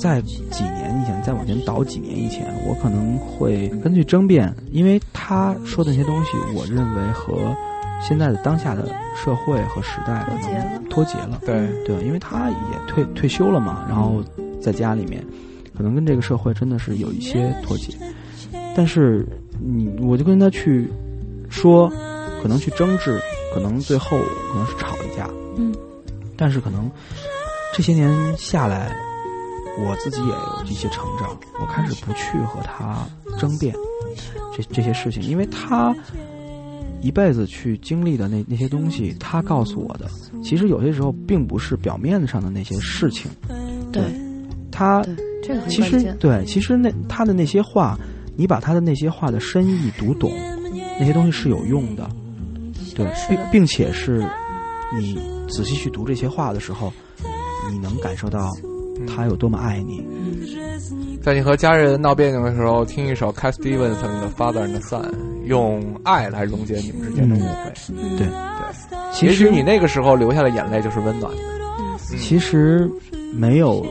[0.01, 7.55] 在几年以前，再往前倒几年以前，我可能会根据争辩，因为他说的那些东西，我认为和
[8.01, 11.39] 现在的当下的社会和时代可脱节了能脱节了。
[11.45, 12.55] 对，对，因为他也
[12.87, 14.21] 退退休了嘛，然后
[14.61, 15.25] 在家里面，
[15.75, 17.93] 可能跟这个社会真的是有一些脱节。
[18.75, 19.25] 但是
[19.59, 20.87] 你，我就跟他去
[21.49, 21.89] 说，
[22.41, 23.17] 可能去争执，
[23.53, 24.19] 可能最后
[24.51, 25.73] 可能是吵一架，嗯，
[26.35, 26.91] 但是可能
[27.73, 28.93] 这些年下来，
[29.77, 33.07] 我自己也有一些成长，我开始不去和他
[33.37, 33.75] 争辩
[34.55, 35.95] 这这些事情，因为他。
[37.01, 40.09] 一辈子去经历的那那些东西，他告诉我的，
[40.43, 43.29] 其实有些时候并不是表面上的那些事情。
[43.91, 44.01] 对，
[44.71, 45.05] 他，
[45.43, 46.01] 这个其实。
[46.19, 47.95] 对，其实那他的那些话，
[48.35, 50.31] 你把他的那些话的深意读懂，
[50.99, 52.09] 那些东西是有用的。
[52.95, 54.27] 对，并并且是
[54.97, 55.15] 你
[55.47, 56.91] 仔细去读这些话的时候，
[57.71, 58.49] 你能感受到
[59.05, 60.05] 他有多么爱你。
[61.21, 65.01] 在你和家人闹别扭的时候，听一首 Cat Stevens 的《Father and Son》，
[65.45, 68.17] 用爱来溶解你们之间的误会。
[68.17, 68.27] 对，对，
[69.11, 71.41] 其实也许你那个时候流下的眼泪就是温暖的。
[72.19, 72.87] 其实
[73.33, 73.83] 没有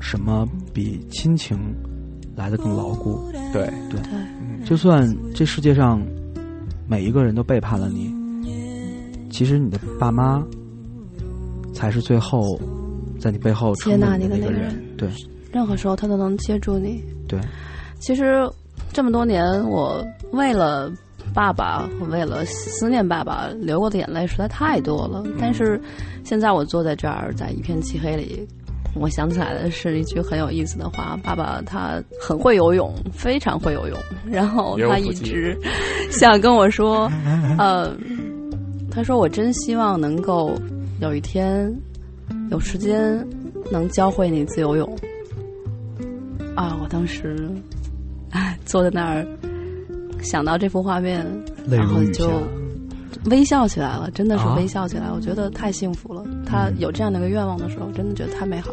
[0.00, 1.56] 什么比亲情
[2.34, 3.30] 来的更牢固。
[3.52, 4.64] 对，对，嗯。
[4.64, 6.02] 就算这世界上
[6.88, 8.12] 每一个人都背叛了你，
[9.30, 10.44] 其实你的爸妈
[11.72, 12.58] 才是最后
[13.18, 14.74] 在你背后接纳你的那个人。
[14.96, 15.08] 对
[15.52, 17.02] 任何时候他都能接住你。
[17.26, 17.38] 对，
[18.00, 18.48] 其实
[18.92, 20.92] 这么多年，我为了
[21.34, 25.24] 爸爸，我为了思念爸爸流过的眼泪实在太多了。
[25.40, 25.80] 但是
[26.24, 28.46] 现在我坐在这儿，在一片漆黑里，
[28.94, 33.98] 我想起来的是一句很有意思的话：爸爸他很会游泳，非常会游泳。
[34.30, 35.58] 然后他一直
[36.10, 37.10] 想跟我说，
[37.58, 37.96] 呃，
[38.90, 40.52] 他说我真希望能够
[41.00, 41.74] 有一天
[42.50, 43.26] 有时间
[43.70, 44.98] 能教会你自由泳。
[46.56, 46.76] 啊！
[46.82, 47.48] 我当时，
[48.30, 49.26] 哎，坐在那儿，
[50.22, 51.24] 想到这幅画面，
[51.68, 52.42] 然后就。
[53.30, 55.10] 微笑起来了，真的是啊微笑起来。
[55.10, 56.24] 我觉得太幸福了。
[56.46, 58.70] 他有这样的一个愿望的时候，真的觉得太美好。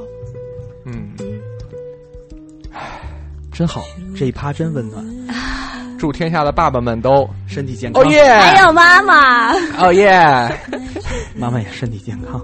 [0.85, 1.09] 嗯，
[3.51, 3.83] 真好，
[4.15, 5.03] 这一趴真温暖，
[5.97, 8.03] 祝天下的爸爸们都身体健康。
[8.03, 10.19] 哦耶，还有妈妈，哦耶，
[11.35, 12.39] 妈妈也身体健康。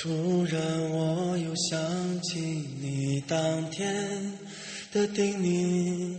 [0.00, 2.38] 突然我又想起
[2.80, 4.32] 你当天
[4.92, 6.16] 的叮咛，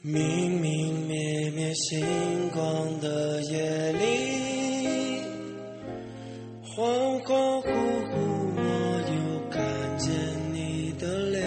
[0.00, 2.00] 明明灭灭星
[2.54, 5.20] 光的夜里，
[6.64, 7.68] 恍恍惚
[8.08, 8.14] 惚
[8.56, 8.62] 我
[9.12, 9.14] 又
[9.50, 9.60] 看
[9.98, 10.10] 见
[10.54, 11.42] 你的脸。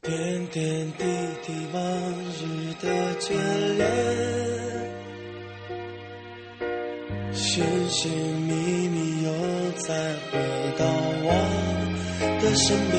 [0.00, 1.04] 点点滴
[1.42, 1.82] 滴往
[2.32, 2.88] 日的
[3.20, 3.28] 眷
[3.76, 4.41] 恋，
[7.54, 9.30] 寻寻觅觅又
[9.72, 9.92] 再
[10.32, 10.38] 回
[10.78, 10.86] 到
[11.22, 11.28] 我
[12.40, 12.96] 的身边，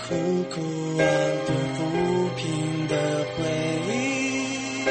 [0.00, 0.06] 苦
[0.48, 0.54] 苦
[0.96, 1.04] 安
[1.44, 1.78] 顿抚
[2.34, 2.40] 平
[2.88, 2.94] 的
[3.36, 3.44] 回
[3.92, 4.88] 忆，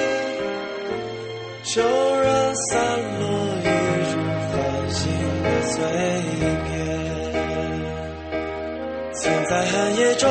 [1.63, 1.81] 就
[2.21, 2.69] 让散
[3.19, 3.23] 落
[3.63, 3.67] 一
[4.11, 4.13] 如
[4.51, 4.53] 繁
[4.91, 5.01] 星
[5.41, 5.73] 的碎
[6.67, 6.69] 片。
[9.11, 10.29] 曾在寒夜中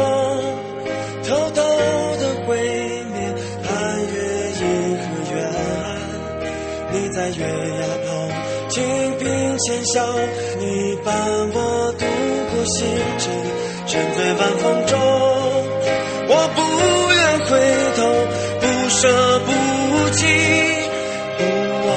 [9.96, 11.14] 你伴
[11.52, 12.04] 我度
[12.50, 12.84] 过星
[13.16, 13.30] 辰，
[13.86, 14.98] 沉醉晚风中，
[16.26, 16.58] 我不
[17.12, 17.50] 愿回
[17.94, 18.02] 头，
[18.60, 19.48] 不舍不
[20.10, 20.26] 弃，
[21.38, 21.40] 不
[21.86, 21.88] 忘，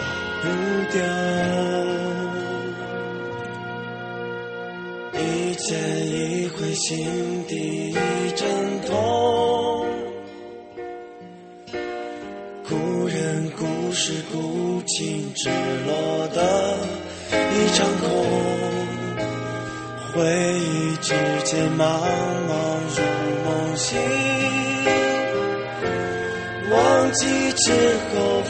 [0.00, 0.02] 忘
[0.42, 0.44] 不
[0.92, 0.96] 掉。
[5.20, 5.22] 一
[5.54, 5.70] 见
[6.08, 6.90] 一回心
[17.82, 18.06] 伤口，
[20.12, 20.22] 回
[20.54, 21.12] 忆之
[21.42, 21.82] 间茫
[22.48, 22.52] 茫
[22.94, 23.02] 如
[23.44, 23.98] 梦醒，
[26.70, 27.72] 忘记之
[28.14, 28.40] 后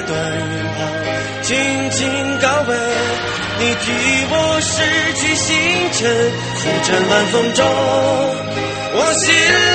[0.00, 0.78] 你在断云旁
[1.42, 2.72] 静静高飞，
[3.58, 3.84] 你替
[4.30, 5.48] 我拾起星
[5.92, 7.66] 辰，浮沉晚风中，
[8.94, 9.34] 我醒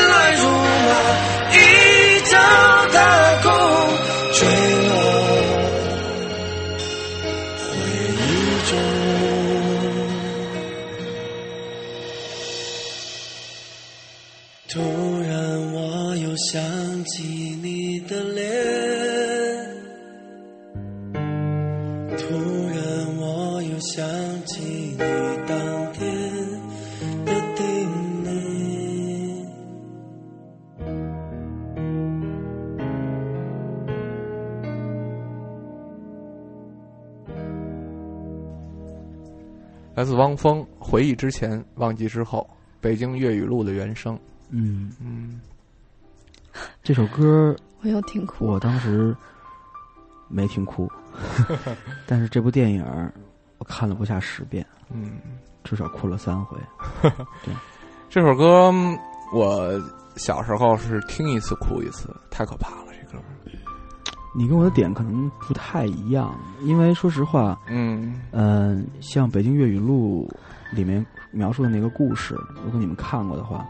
[0.09, 0.34] 来
[40.05, 42.47] 来自汪峰《回忆之前，忘记之后》，
[42.79, 44.15] 北京粤语录的原声。
[44.51, 45.41] 嗯，嗯，
[46.83, 48.45] 这首歌我又听哭。
[48.45, 49.17] 我当时
[50.27, 50.87] 没听哭，
[52.05, 52.85] 但是这部电影
[53.57, 55.13] 我看了不下十遍，嗯，
[55.63, 56.55] 至少哭了三回。
[57.43, 57.51] 对
[58.07, 58.95] 这首歌嗯
[59.33, 59.71] 我
[60.17, 63.23] 小时候是听一次哭一次，太可怕了，这歌。
[64.37, 70.29] 你跟我的点可能不太一样，因为说实话，嗯嗯、像《北京粤语录》
[70.75, 73.65] 里面描述的那个故事，如果你们看过的话，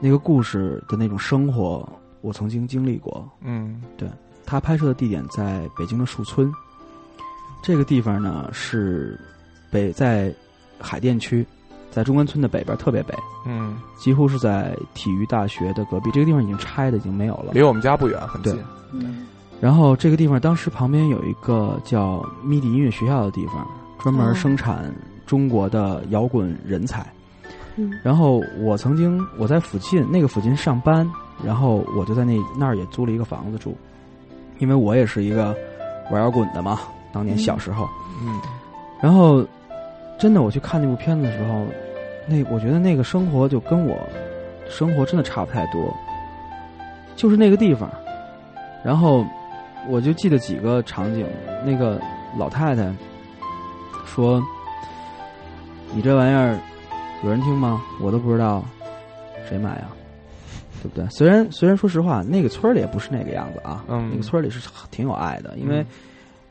[0.00, 1.88] 那个故事的那种生活，
[2.20, 3.28] 我曾经经历过。
[3.42, 4.08] 嗯对
[4.44, 6.52] 他拍摄的地点在北京的树村，
[7.62, 9.16] 这个地方呢是
[9.70, 10.34] 北在
[10.80, 11.46] 海淀区，
[11.92, 13.14] 在中关村的北边，特别北，
[13.46, 16.10] 嗯，几乎是在体育大学的隔壁。
[16.12, 17.62] 这个地方已经拆的已经没有了离。
[17.62, 18.52] 我们家不远，很近
[18.98, 19.08] 对。
[19.60, 23.66] 然后这个地方当时旁边有一个叫 MIDI 音乐学校的地方，
[23.98, 24.92] 专门哦生产
[25.26, 27.06] 中国的摇滚人才。
[27.76, 31.08] 嗯然后我曾经我在附近那个附近上班，
[31.44, 33.76] 然后我就在那那儿也租了一个房子住，
[34.58, 35.54] 因为我也是一个
[36.10, 36.80] 玩摇滚的嘛，
[37.12, 37.88] 当年小时候。
[38.22, 38.40] 嗯
[39.00, 39.42] 然后
[40.18, 41.64] 真的我去看那部片子的时候，
[42.26, 43.96] 那我觉得那个生活就跟我
[44.68, 45.94] 生活真的差不太多，
[47.16, 47.90] 就是那个地方。
[48.84, 49.24] 然后
[49.88, 51.26] 我就记得几个场景，
[51.64, 52.00] 那个
[52.38, 52.92] 老太太
[54.06, 54.42] 说
[55.94, 56.58] ：“你这玩意儿
[57.24, 57.82] 有人听吗？
[58.00, 58.64] 我都不知道，
[59.48, 59.88] 谁买呀？
[60.82, 61.06] 对不对？
[61.10, 65.84] 虽然虽然说实话，那个村里也不是那个样子啊，嗯那个村里是挺有爱的，因为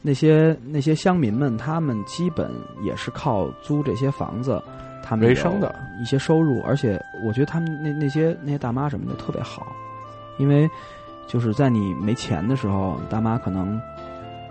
[0.01, 2.51] 那些那些乡民们，他们基本
[2.83, 4.61] 也是靠租这些房子，
[5.03, 9.75] 他们有为生的一些收入，而且我觉得他们那那些那些大妈什么的特别好，
[10.37, 10.69] 因为
[11.29, 13.79] 就是在你没钱的时候，大妈可能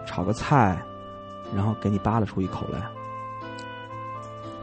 [0.07, 0.81] 炒个菜，
[1.55, 2.81] 然后给你扒拉出一口来，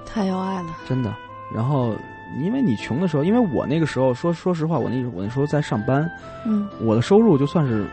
[0.05, 0.69] 太有爱了。
[0.87, 1.13] 真的。
[1.53, 1.93] 然后
[2.41, 6.09] 因为你穷的时候，因为我那个时候说说实话，我那我那时候在上班，
[6.45, 7.85] 嗯我的收入就算是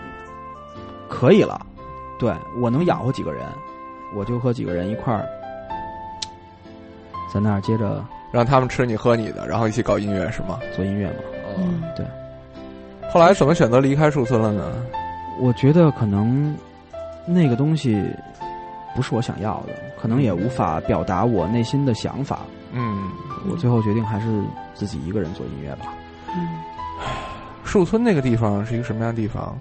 [1.09, 1.61] 可以了，
[2.17, 3.45] 对我能养活几个人，
[4.15, 5.27] 我就和几个人一块儿
[7.35, 10.61] 在那儿接着让他们吃你喝你的，然后一起搞音乐是吗？
[10.77, 11.19] 做音乐嘛。
[11.59, 12.07] 嗯，对，
[13.13, 14.73] 后来怎么选择离开树村了呢？
[15.39, 16.57] 我觉得可能
[17.27, 18.03] 那个东西
[18.97, 22.41] 不是我想要的，可能也无法表达我内心的想法。
[22.73, 23.11] 嗯，
[23.51, 24.43] 我最后决定还是
[24.75, 25.93] 自己一个人做音乐吧。
[26.35, 26.49] 嗯
[27.65, 29.59] 树村那个地方是一个什么样的地方？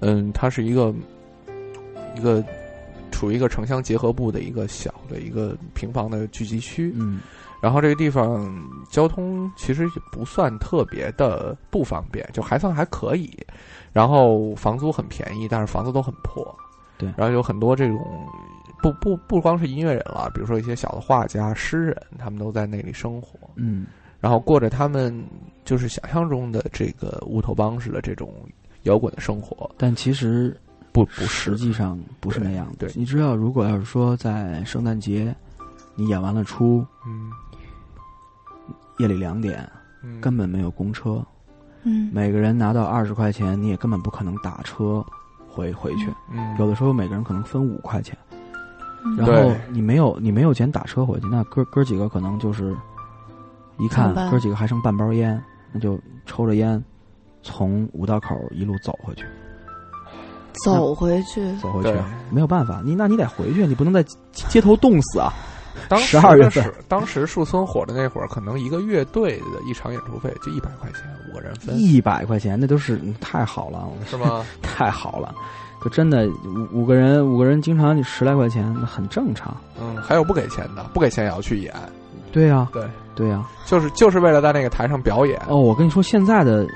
[0.00, 0.94] 嗯，它是一个
[2.14, 2.44] 一个
[3.10, 6.92] 处于一个城乡结合部的一个小的一个平房的聚集区。
[6.94, 7.20] 嗯
[7.62, 8.52] 然后这个地方
[8.90, 13.30] 交通其实也不算特别的不方便，就还算还可以。
[13.92, 16.44] 然后房租很便宜，但是房子都很破。
[16.98, 17.98] 对然后有很多这种
[18.82, 23.86] 不不不光是音乐人了，比如说一些小的画家、诗人，他们都在那里生活，嗯
[24.20, 25.24] 然后过着他们
[25.64, 28.34] 就是想象中的这个乌托邦式的这种
[28.82, 29.70] 摇滚的生活。
[29.76, 30.56] 但其实
[30.92, 32.74] 不不实际上不是那样的。
[32.78, 35.34] 对对你知道，如果要是说在圣诞节
[35.94, 37.30] 你演完了出，嗯
[39.02, 39.68] 夜里两点，
[40.02, 40.20] 嗯。
[40.20, 41.20] 根本没有公车，
[41.82, 42.08] 嗯。
[42.12, 45.04] 每个人拿到二十块钱，你也根本不可能打车
[45.48, 46.08] 回回去。
[46.32, 46.56] 嗯。
[46.58, 48.16] 有的时候每个人可能分五块钱，
[49.04, 49.16] 嗯。
[49.16, 52.76] 然后你没有你没有钱打车回去，那哥哥几个可能就是
[53.78, 55.42] 一看哥几个还剩半包烟，
[55.72, 56.82] 那就抽着烟
[57.42, 59.24] 从五道口一路走回去，
[60.64, 61.98] 走回去，走回去
[62.30, 65.32] 没有办法，你那你得回去，你不能在街头冻死啊！
[65.88, 74.44] 当时12月份的时当时树村火的那会儿，可能一个乐队的一场演出费就一百块钱，五个人分，一百块钱那都是嗯太好了，是吗？
[74.62, 75.34] 太好了，
[75.82, 76.28] 就真的
[76.72, 79.56] 五五个人五个人经常就十来块钱，那很正常。
[79.80, 81.74] 嗯，还有不给钱的，不给钱也要去演，
[82.30, 85.40] 对呀、对，对呀、就是就是为了在那个台上表演。
[85.48, 86.66] 哦，我跟你说，现在的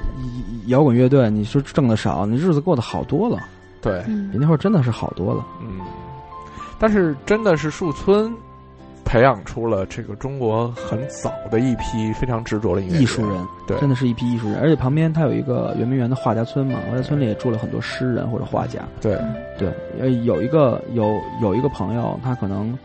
[0.66, 3.38] 摇滚乐队，你说挣的少，你日子过得好多了，
[3.80, 5.46] 对，嗯比那会儿真的是好多了。
[5.62, 5.80] 嗯，
[6.78, 8.34] 但是真的是树村
[9.06, 13.78] 培养出了这个中国很早的一批非常执着的艺术人，对。
[13.78, 18.80] 真的是一批艺术人，而且旁边它有一个圆明园的画家村嘛，画家村里也住了很多诗人或者画家。
[19.00, 19.16] 对，
[19.56, 22.76] 对，呃，有一个有有一个朋友，他可能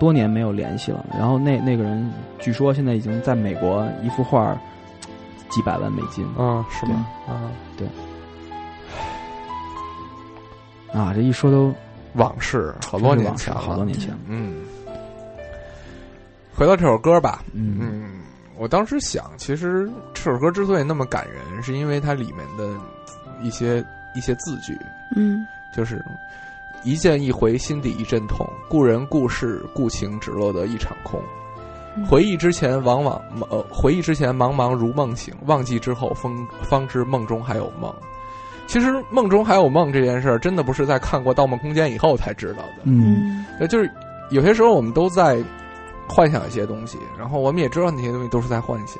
[0.00, 4.58] 多年没有联系了，然后那那个人据说现在已经在美国一幅画
[5.50, 6.24] 几百万美金。
[6.38, 7.06] 啊，是吗？
[7.28, 7.86] 啊，对。
[10.98, 11.74] 啊，这一说都
[12.14, 14.18] 往事好多年前好多年前。
[14.26, 14.64] 嗯，
[16.58, 17.78] 回到这首歌吧，嗯。
[17.80, 18.10] 嗯，
[18.56, 22.74] 我当时想，其实这首歌之所以那么感人，是因为它里面的
[23.40, 24.76] 一些一些字句，
[25.14, 25.46] 嗯。
[25.72, 26.04] 就是
[26.82, 31.22] 一见一回，心底一阵痛，故人故事故情，只落得一场空。
[31.96, 32.04] 嗯。
[32.06, 37.94] 回忆之前，往往呃，回忆之前茫茫如梦醒，忘记之后，方方知梦中还有梦。
[38.66, 42.82] 其实梦中还有梦这件事儿，真的不是在看过《盗梦空间》以后才知道的。
[42.82, 43.16] 嗯。
[43.22, 43.46] 嗯。
[43.60, 43.88] 呃，就是
[44.30, 45.40] 有些时候我们都在
[46.08, 48.98] 幻想一些东西，然后我们也知道那些东西都是在幻想。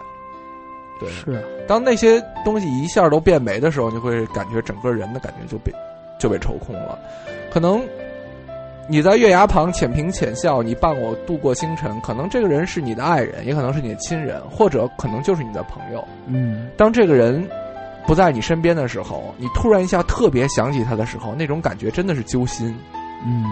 [1.00, 5.72] 对，是啊当那些东西一下都变没的时候，你会感觉整个人的感觉就被
[6.18, 6.98] 就被抽空了。
[7.50, 7.80] 可能
[8.88, 16.02] 你在月牙旁浅平浅笑，你伴我度过星辰，可能这个人是你的爱人，也可能是你的亲人，或者可能就是你的朋友。
[16.26, 17.48] 嗯当这个人
[18.06, 22.74] 不在你身边的时候，你突然一下特别想起他的时候，那种感觉真的是揪心。
[23.24, 23.44] 嗯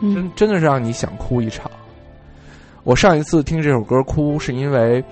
[0.00, 1.70] 对，真真的是让你想哭一场。
[2.84, 5.02] 我上一次听这首歌哭，是因为，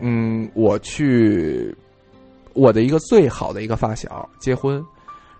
[0.00, 1.74] 嗯，我去
[2.52, 4.84] 我的一个最好的一个发小结婚，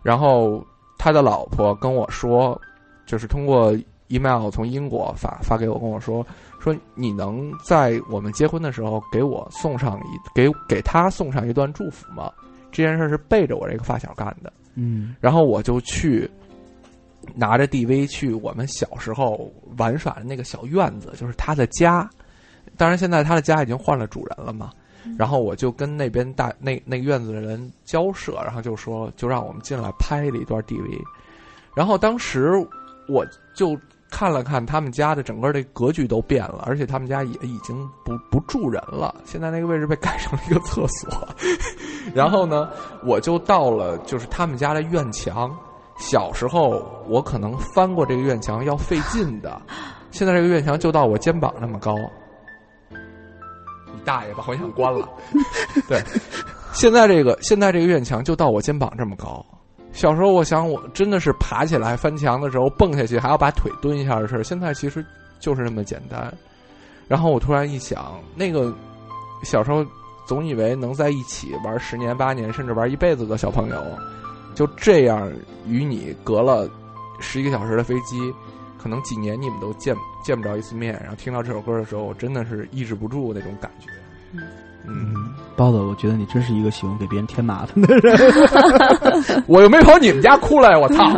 [0.03, 0.65] 然后
[0.97, 2.59] 他的老婆跟我说，
[3.05, 3.77] 就是通过
[4.09, 6.27] email 从英国发发给我，跟我说
[6.59, 12.33] 说你能在我们结婚的时候给我送上一给给他送上一段祝福吗？
[12.73, 14.51] 这件事是背着我这个发小干的。
[14.77, 16.31] 嗯然后我就去
[17.35, 22.09] 拿着 DV 去我们小时候玩耍的那个小院子，就是他的家。
[22.77, 24.71] 当然，现在他的家已经换了主人了嘛。
[25.17, 31.01] 然后我就跟那边大那那个院子的人交涉，然后就说就让我们进来拍了一段 DV。
[31.77, 32.51] 然后当时
[33.09, 33.25] 我
[33.55, 33.79] 就
[34.11, 41.29] 看了看他们家的整个的格局都变了，而且他们家也已经不不住人了，现在那个位置被改成了一个厕所。
[42.13, 42.69] 然后呢，
[43.05, 45.57] 我就到了就是他们家的院墙。
[45.99, 49.61] 小时候我可能翻过这个院墙要费劲的，
[50.11, 51.97] 现在这个院墙就到我肩膀那么高。
[52.91, 55.09] 你大爷，把回响关了。
[55.89, 56.03] 对，
[56.73, 59.45] 现在这个现在这个院墙就到我肩膀这么高。
[59.93, 65.05] 小时候我想我真的是爬起来翻墙的时候蹦下去还要把腿蹲一下的事儿，现在其实
[65.41, 66.31] 就是那么简单。
[67.09, 68.71] 然后我突然一想，那个
[69.43, 69.83] 小时候
[70.27, 73.83] 总以为能在一起玩十年八年甚至玩一辈子的小朋友，
[74.57, 75.31] 就这样
[75.69, 76.67] 与你隔了
[77.21, 78.33] 十一个小时的飞机，
[78.83, 79.95] 可能几年你们都见
[80.25, 80.95] 见不着一次面。
[80.95, 83.89] 然后听到这首歌的时候，我真的是抑制不住那种感觉。
[84.89, 85.15] 嗯，
[85.57, 88.17] 包子，我觉得你真是一个喜欢给别人添麻烦的人。
[89.47, 91.05] 我又没跑你们家哭来，我操！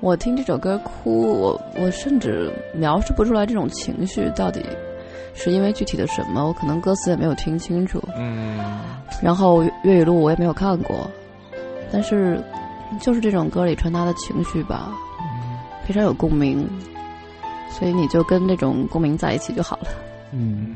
[0.00, 4.64] 我听这首歌哭，我我甚至描述不出来这种情绪到底
[5.34, 8.58] 是因为具体的什么，我可能歌词也没有听清楚，嗯，
[9.22, 11.10] 然后粤语录我也没有看过，
[11.92, 12.42] 但是
[13.00, 14.92] 就是这种歌里传达的情绪吧，
[15.86, 16.68] 非常有共鸣，
[17.70, 19.88] 所以你就跟那种共鸣在一起就好了。
[20.32, 20.74] 嗯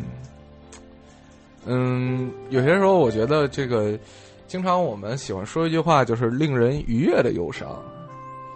[1.67, 3.99] 嗯，有些时候我觉得这个，
[4.47, 7.69] 经常我们喜欢说一句话，就是令人愉悦的忧伤。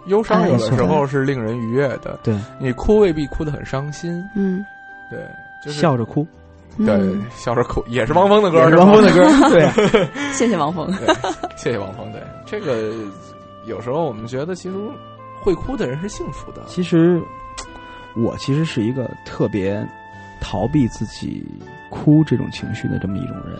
[0.07, 4.65] 忧伤有的时候是令人愉悦的，对，你哭未必哭得很伤心，嗯，
[5.11, 5.19] 对，
[5.63, 6.25] 就是笑着哭，
[6.77, 9.73] 对嗯，笑着哭，也是汪峰的歌，是吧汪峰的歌，对啊，
[10.33, 10.91] 谢谢汪峰。
[11.55, 12.11] 谢谢汪峰。
[12.11, 12.93] 对，这个
[13.65, 14.75] 有时候我们觉得，其实
[15.41, 16.61] 会哭的人是幸福的。
[16.67, 17.21] 其实
[18.15, 19.87] 我其实是一个特别
[20.39, 21.45] 逃避自己
[21.89, 23.59] 哭这种情绪的这么一种人。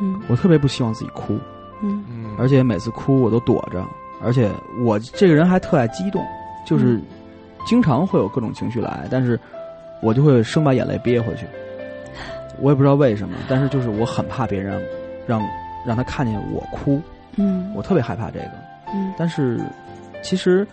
[0.00, 1.36] 嗯我特别不希望自己哭，
[1.82, 3.84] 嗯嗯，而且每次哭我都躲着，
[4.22, 4.50] 而且
[4.84, 6.24] 我这个人还特爱激动，
[6.64, 7.00] 就是
[7.66, 9.38] 经常会有各种情绪来，但是
[10.00, 11.46] 我就会生把眼泪憋回去。
[12.60, 14.82] 我也不知道为什么，但是就是我很怕别人
[15.26, 15.48] 让让
[15.86, 17.00] 让他看见我哭，
[17.36, 18.50] 嗯我特别害怕这个。
[18.92, 19.60] 嗯但是
[20.22, 20.66] 其实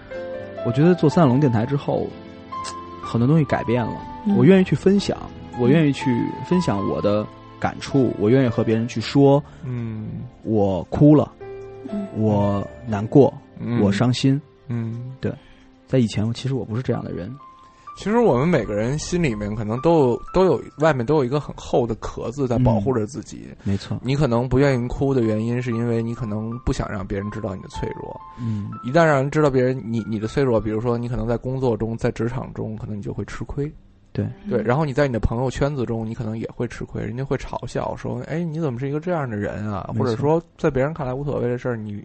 [0.65, 2.07] 我觉得做三角龙电台之后，
[3.03, 3.97] 很多东西改变了。
[4.25, 5.15] 嗯我愿意去分享，
[5.59, 7.23] 我愿意去分享我的
[7.59, 10.07] 感触，我愿意和别人去说嗯
[10.43, 11.31] 我哭了，
[11.91, 14.41] 嗯我难过，嗯我伤心。
[14.67, 15.13] 嗯。
[15.21, 15.31] 对
[15.85, 17.31] 在以前，其实我不是这样的人。
[17.95, 23.47] 其实我们每个人心里面可能都有都有外面都有一个很厚的壳子在保护着自己。
[23.63, 28.19] 没错，你可能不愿意哭的原因，是因为你可能不想让别人知道你的脆弱。
[28.39, 33.71] 嗯，一旦让人知道别人你你的脆弱，比如说你可能在工作中、在职场中，可能你就会吃亏。
[34.11, 42.01] 对对，然后你在你的朋友圈子中，你可能也会吃亏，人家会嘲笑说：“哎，你怎么是一个这样的人啊？”或者说，在别人看来无所谓的事儿，你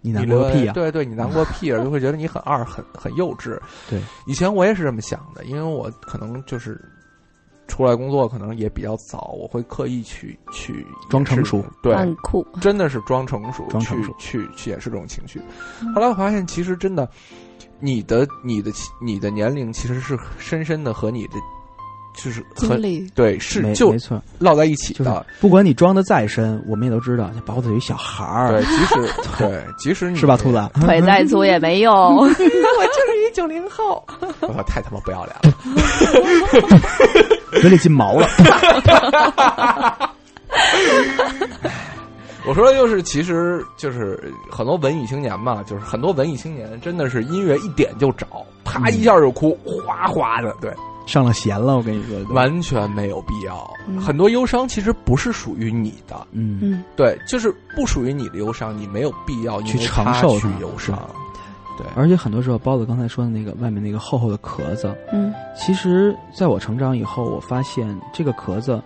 [0.00, 3.58] 你你难过个屁啊、对对，你难过屁啊，就会觉得你很二、很很幼稚。
[3.90, 6.80] 对，以前我也是这么想的，因为我可能就是
[7.66, 12.46] 出来工作，可能也比较早，我会刻意去去装成熟，对，很酷。
[12.60, 15.40] 真的是装成熟，装成熟去去去掩饰这种情绪。
[15.94, 17.08] 后来我发现，其实真的，
[17.80, 18.72] 你的你的
[19.02, 21.34] 你的年龄其实是深深的和你的
[22.22, 25.24] 就是很经历对是就没没错，落在一起就是的。
[25.40, 28.94] 不管你装的再深，我们也都知道，这包子有一小孩儿，对，即使
[29.38, 30.68] 对，即使你是吧，兔子？
[30.84, 31.94] 腿再粗也没用。
[32.18, 32.48] 我就是
[33.26, 34.04] 一九零后，
[34.40, 35.54] 我操，太他妈不要脸了！
[37.60, 38.28] 嘴里进毛了。
[42.46, 48.26] 我说的就是，其实就是很多文艺青年嘛，就是很多文艺青年真的是音乐一点就着，
[48.64, 50.72] 啪一下就哭，哗哗的，对，
[51.08, 53.68] 上了弦了，我跟你说，完全没有必要。
[53.88, 53.98] 嗯。
[53.98, 56.84] 很多忧伤其实不是属于你的，嗯，嗯。
[56.94, 60.98] 对，就是不属于你的忧伤，你没有必要去承受去忧伤。
[61.78, 65.32] 对，而且很多时候，包子刚才说的那个外面那个厚厚的壳子，嗯。
[65.56, 68.80] 其实在我成长以后，我发现这个壳子，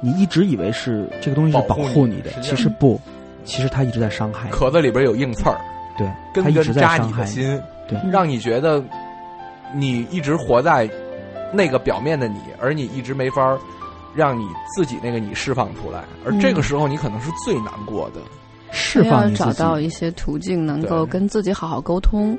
[0.00, 2.98] 你一直以为是这个东西是保保护你的，其实不，
[3.44, 4.52] 其实它一直在伤害你。
[4.52, 5.60] 壳子里边有硬刺儿，
[5.98, 7.28] 对，根它一直在根扎你伤害你。
[7.28, 8.10] 的心，对。
[8.10, 8.82] 让你觉得
[9.74, 10.88] 你一直活在
[11.52, 13.58] 那个表面的你，而你一直没法儿
[14.14, 18.20] 让你自己那个你释放出来，而这个时候你可能是最难过的。
[18.70, 19.34] 释放要你。
[19.34, 22.36] 找到一些途径，能够跟自己好好沟通。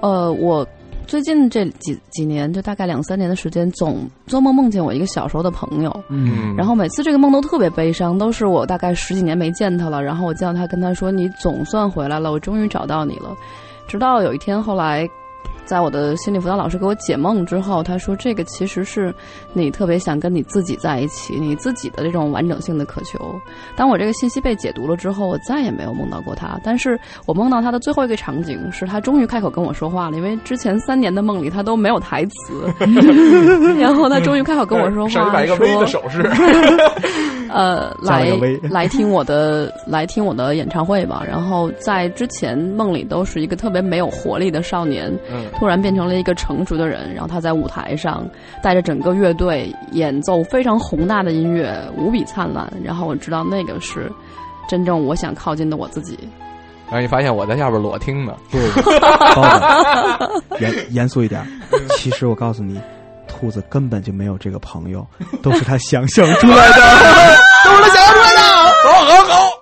[0.00, 0.64] 呃，我
[1.08, 13.34] 最近这几几年，就大概两三年的时间，总做梦梦见我一个小时候的朋友，嗯，然后每次这个梦都特别悲伤，都是我大概十几年没见他了，然后我见到他，跟他说：“你总算回来了，我终于找到你了。”
[13.88, 15.08] 直到有一天，后来。
[15.64, 19.14] 在我的心理辅导老师给我解梦之后，他说：“这个其实是
[19.52, 23.18] 你特别想跟你自己在一起，你自己的这种完整性的渴求。”
[23.76, 26.58] 当我这个信息被解读了之后，我再也没有梦到过他。
[26.64, 32.72] 但是我梦到他的最后一个场景是他终于开口跟我说话了，因为之前三年的梦里他都没有台词，
[33.78, 36.22] 然后他终于开口跟我说话，上一摆一个 V 的手势，
[37.50, 38.28] 呃，来
[38.70, 41.22] 来听我的来听我的演唱会吧。
[41.26, 47.12] 然后在之前梦里都是一个特别没有活力的少年，嗯，突然变成了一个成熟的人。
[47.14, 48.26] 然后他在舞台上
[48.62, 52.70] 带着整个乐队演奏非常宏大的音乐，无比灿烂。
[52.82, 54.10] 然后我知道那个是
[54.68, 56.18] 真正我想靠近的我自己。
[56.86, 58.34] 然后你发现我在下边裸听呢，
[60.60, 61.40] 严严肃一点。
[61.96, 62.78] 其实我告诉你，
[63.26, 65.06] 兔子根本就没有这个朋友，
[65.42, 66.74] 都是他想象出来的，
[67.64, 68.42] 都是他想象出来的。
[68.84, 69.61] 好 好好。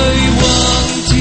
[0.00, 0.44] 可以忘
[1.04, 1.12] 记。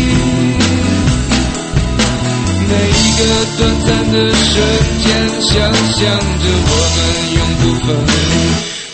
[2.70, 3.22] 每一个
[3.58, 4.56] 短暂的瞬
[5.00, 5.08] 间
[5.42, 6.00] 想象
[6.40, 6.98] 着我们
[7.36, 8.38] 永不分离。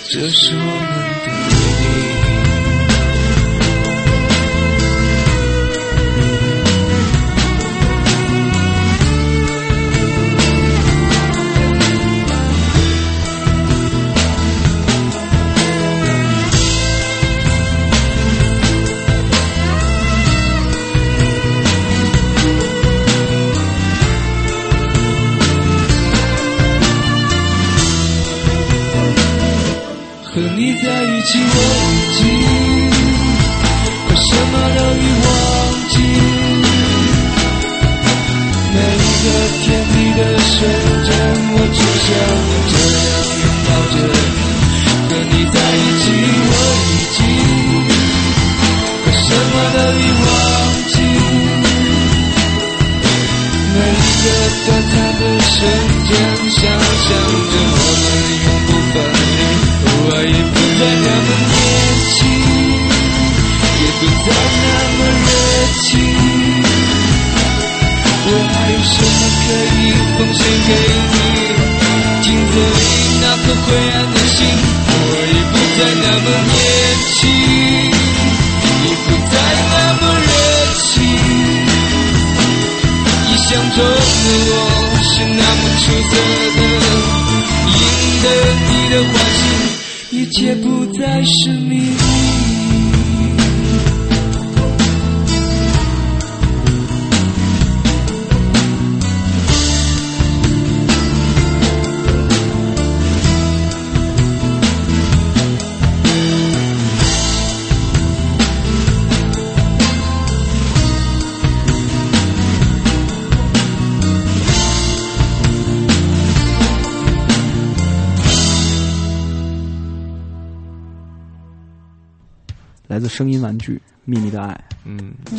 [0.09, 1.54] 这是我们的。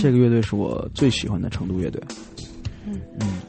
[0.06, 2.00] 这个乐队是我最喜欢的成都乐队。
[2.86, 3.40] 嗯嗯，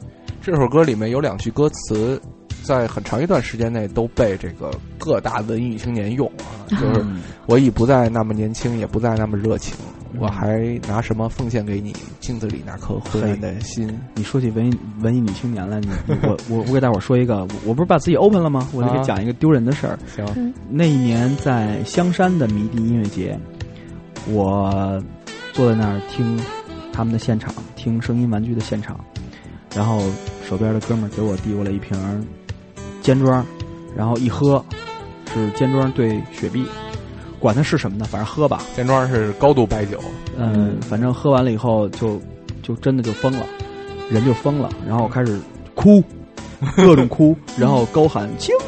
[0.42, 2.20] 这首歌里面有两句歌词。
[2.64, 7.06] 在很长一段时间内都被这个各大文艺青年用啊， 就是
[7.46, 9.74] 我已不再那么年轻，也不再那么热情，
[10.18, 13.98] 我还拿什么奉献给你镜子里那颗灰暗的心？
[14.14, 15.88] 你说起文艺文艺女青年来，你
[16.24, 18.68] 我我我给大伙儿说一个，我不是把自己 open 了吗？
[18.74, 19.98] 我就给讲一个丢人的事儿。
[20.14, 23.38] 行，那一年在香山的迷笛音乐节，
[24.26, 25.02] 我
[25.58, 26.40] 坐在那儿听
[26.92, 28.96] 他们的现场，听声音玩具的现场，
[29.74, 30.00] 然后
[30.48, 31.98] 手边的哥们儿给我递过来一瓶
[33.02, 33.44] 尖庄，
[33.96, 34.64] 然后一喝
[35.34, 36.64] 是尖庄兑雪碧，
[37.40, 38.62] 管它是什么呢，反正喝吧。
[38.76, 40.00] 尖庄是高度白酒，
[40.36, 42.22] 嗯，反正喝完了以后就
[42.62, 43.44] 就真的就疯了，
[44.08, 45.40] 人就疯了，然后开始
[45.74, 46.00] 哭，
[46.76, 48.67] 各种哭，然后高喊青春，我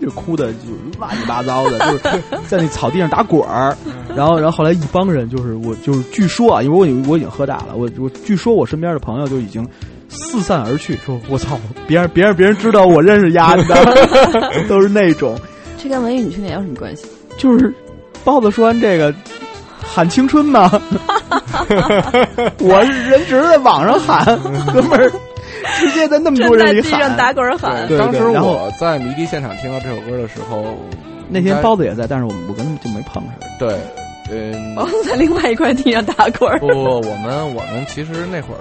[0.00, 0.68] 就哭的就
[0.98, 3.76] 乱七八糟的，就是在那草地上打滚儿，
[4.14, 9.66] 然后然后后来一帮人就是我就是据说啊，因为我已我已经喝大了，我我据说我身边的朋友就已经。
[10.16, 13.74] 四散而去，说：“我操，别让别让别人知道我认识丫的，
[14.68, 15.36] 都是那种。”
[15.76, 17.04] 这跟文艺女青年有什么关系？
[17.36, 17.74] 就是
[18.22, 19.12] 包子说完这个
[19.82, 20.70] 喊青春呢，
[22.60, 24.24] 我是人只是在网上喊，
[24.72, 25.10] 哥们儿
[25.78, 27.16] 直接在那么多人里喊。
[27.16, 27.86] 打滚喊。
[27.88, 30.76] 对当时然后我在迷笛现场听到这首歌的时候，
[31.28, 33.32] 那天包子也在，但是我我跟他就没碰上。
[33.58, 33.76] 对，
[34.30, 36.74] 嗯，我在另外一块地上打滚儿不不，
[37.08, 38.60] 我们我们其实那会儿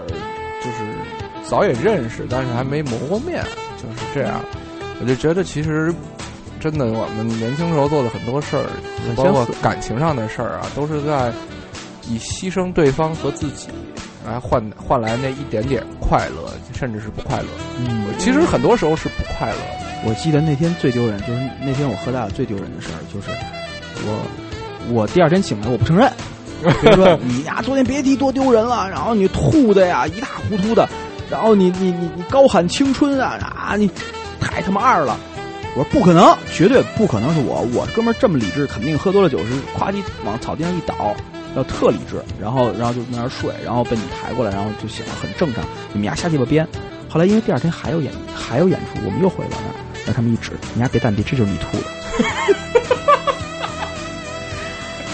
[0.61, 0.77] 就是
[1.43, 3.43] 早也认识，但是还没磨过面，
[3.77, 4.41] 就是这样。
[5.01, 5.93] 我就觉得其实
[6.59, 8.63] 真的，我们年轻时候做的很多事儿，
[9.17, 11.31] 包括感情上的事儿啊，都是在
[12.07, 13.67] 以牺牲对方和自己
[14.25, 17.47] 来换换来那一点点快乐，甚至是不快乐。
[17.79, 19.83] 嗯，其实很多时候是不快乐的。
[20.05, 23.29] 我记得那天最丢人，就是那天我喝大了最丢人的事儿，就是
[24.05, 26.11] 我我第二天醒来我不承认，
[26.81, 30.87] 比如说你呀昨天别提多丢人了，然后你吐的呀一塌糊涂的，
[31.29, 33.89] 然后你你你你高喊青春啊啊你
[34.39, 35.17] 太他妈二了。
[35.75, 37.61] 我说不可能，绝对不可能是我。
[37.73, 39.45] 我哥们儿这么理智，肯定喝多了酒是
[39.75, 41.15] 咵叽往草地上一倒，
[41.55, 45.63] 要特理智，然后然后就在那儿睡，然后被你抬过来，然后就醒了，很正常。
[45.91, 46.67] 你们丫瞎鸡巴编。
[47.09, 49.75] 后来因为第二天还有演还有演出，我们又回到那儿，
[50.05, 51.83] 让他们一指，你丫别淡定，这就是你吐的。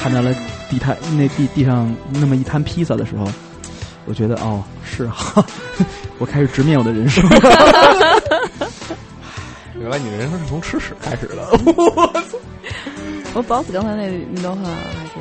[0.01, 0.33] 看到了
[0.69, 3.27] 地摊那地地上那么一摊披萨的时候，
[4.05, 5.45] 我觉得哦是哈，
[6.19, 7.21] 我开始直面我的人生。
[9.77, 11.49] 原来你的人生是从吃屎开始的。
[13.33, 15.11] 我包子刚才那那段话还是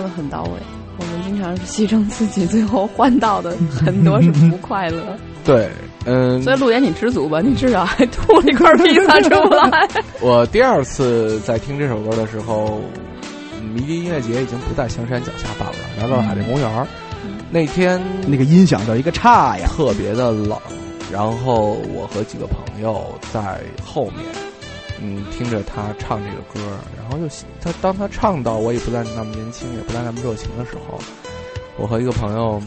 [0.00, 0.50] 说的很到位。
[0.98, 5.16] 我们经常是牺牲自己，最后换到的很多是不快乐。
[5.44, 5.68] 对，
[6.06, 9.88] 嗯，所以陆岩，你知足吧，你至少还吐了一块披萨出来。
[10.20, 12.80] 我第二次在听这首歌的时候，
[13.74, 16.86] 迷笛音乐节已经不在香山脚下办了，来到了海淀公园儿。
[17.50, 20.58] 那天那个音响叫一个差呀，特别的冷，
[21.12, 24.24] 然后我和几个朋友在后面，
[25.02, 31.00] 嗯，听着他唱这个歌，然后就他当他唱到我也不再那么年轻，也不再那么热情的时候，
[31.76, 32.60] 我和一个朋友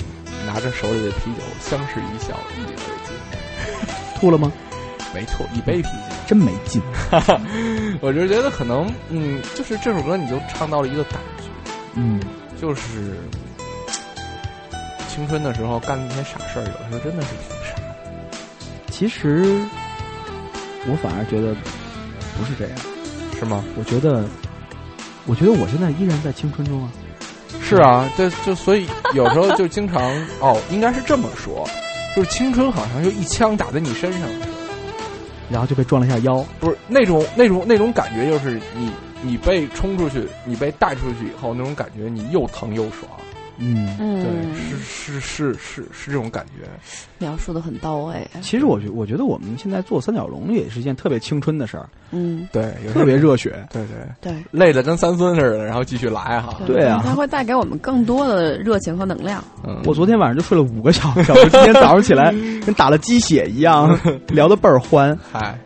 [0.46, 4.20] 拿着手里的啤酒相视一笑，一饮而尽。
[4.20, 4.52] 吐了吗？
[5.14, 6.16] 没吐，一杯啤酒。
[6.26, 6.82] 真没劲。
[8.02, 11.44] 我就觉得可能，嗯，就是这首歌你就唱到了一个感觉，
[11.94, 12.20] 嗯，
[12.60, 13.16] 就是
[15.08, 17.96] 青春的时候干那些傻事儿，有的时候真的是挺傻的。
[18.90, 19.62] 其实
[20.88, 21.56] 我反而觉得
[22.38, 22.78] 不是这样，
[23.40, 23.64] 是吗？
[23.78, 24.26] 我觉得，
[25.26, 26.92] 我觉得我现在依然在青春中啊。
[27.62, 30.02] 是啊，这就所以有时候就经常
[30.42, 31.68] 哦，应该是这么说，
[32.16, 34.22] 就是青春好像就一枪打在你身上，
[35.50, 36.46] 然后就被撞了一下腰。
[36.60, 38.92] 不是那种那种那种感觉，就是你
[39.22, 43.10] 你被冲出去，你被带出去以后，那种感觉你又疼又爽。
[43.64, 46.68] 嗯，对，嗯，是是是是是这种感觉。
[47.18, 48.28] 描述的很到位。
[48.42, 53.52] 其实我觉我觉得我们现在做三角龙也是一件特别青春的事儿，嗯，对，特别热血。
[53.72, 54.44] 对对，对。
[54.52, 56.60] 累的跟三孙似的，然后继续来哈。
[56.66, 59.44] 对啊它会带给我们更多的热情和能量。
[59.66, 62.32] 嗯，我昨天晚上就睡了五个小小时，今天早上起来
[62.66, 65.18] 跟打了鸡血一样，聊的倍儿欢。
[65.32, 65.58] 嗨，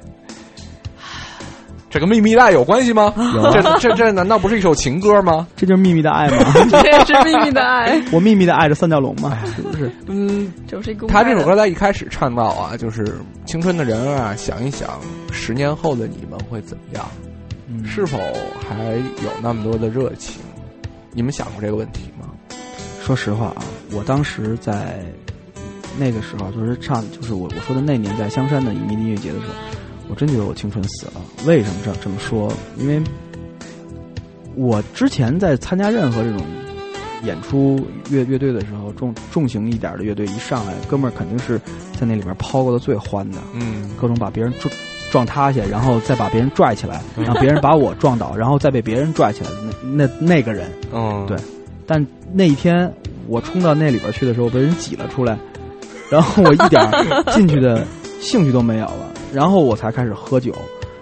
[1.97, 3.11] 这个秘密的爱有关系吗？
[3.51, 5.47] 这这这难道不是一首情歌吗？
[5.55, 6.37] 这就是秘密的爱吗？
[7.07, 9.91] 这是秘密的爱， 我秘密的爱着三角龙吗，是不是？
[10.05, 13.17] 嗯，就是一他这首歌在一开始唱到啊，就是
[13.47, 14.87] 青春的人啊，想一想
[15.31, 17.03] 十年后的你们会怎么样？
[17.67, 18.19] 嗯是否
[18.69, 18.93] 还
[19.23, 20.39] 有那么多的热情？
[21.13, 22.27] 你们想过这个问题吗？
[23.01, 24.99] 说实话啊，我当时在
[25.97, 29.53] 那个时候，就是唱，就是我我说的那年在香山的迷笛音乐节的时候，
[30.09, 31.13] 我真觉得我青春死了。
[31.45, 32.51] 为什么这这么说？
[32.77, 33.01] 因为
[34.55, 36.41] 我之前在参加任何这种
[37.23, 37.79] 演出
[38.09, 41.59] 乐乐队的时候，重重型一点的乐队一上来，哥们儿肯定是
[41.99, 44.73] 在那里边抛过的最欢的，嗯，各种把别人撞
[45.11, 49.49] 撞塌下，然后再把别人拽起来，让别人把我撞倒，然后再被别人拽起来，
[49.83, 50.71] 那那那个人。
[50.93, 51.37] 嗯，对
[51.85, 52.91] 但那一天
[53.27, 55.37] 我冲到那里边去的时候，被人挤了出来，
[56.09, 56.81] 然后我一点
[57.33, 57.85] 进去的
[58.19, 60.51] 兴趣都没有了，然后我才开始喝酒。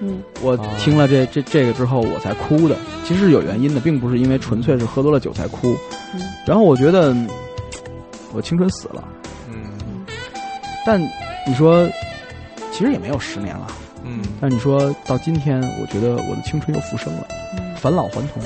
[0.02, 2.76] 嗯，我哦听了这这这个之后，我才哭的。
[3.06, 5.74] 其实是有原因的，并不是因为纯粹是喝多了酒才哭。
[6.14, 7.30] 嗯然后我觉得嗯
[8.34, 9.02] 我青春死了，
[9.50, 10.06] 嗯
[10.86, 11.02] 但
[11.48, 11.90] 你说
[12.74, 13.68] 其实也没有十年了。
[14.04, 17.26] 嗯但你说到今天，我觉得我的青春又复生了，
[17.58, 18.44] 嗯返老还童。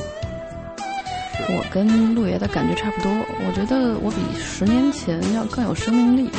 [1.47, 3.11] 我跟陆爷的感觉差不多，
[3.47, 6.29] 我觉得我比十年前要更有生命力。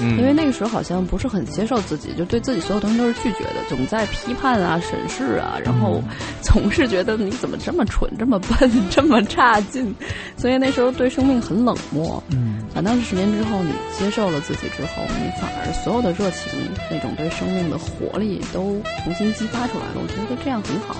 [0.00, 6.02] 嗯，因为那个时候好像不是很接受自己，就对自己所有东西都是拒绝的，总在批判啊、审视啊，然后
[6.42, 9.94] 总是觉得你怎么这么蠢、这么笨、 这么差劲，
[10.36, 12.22] 所以那时候对生命很冷漠。
[12.30, 16.52] 嗯，反倒是十年之后，你接受了自己之后，你反而所有的热情、
[16.90, 19.94] 那种对生命的活力都重新激发出来了。
[19.96, 20.96] 我觉得这样很好。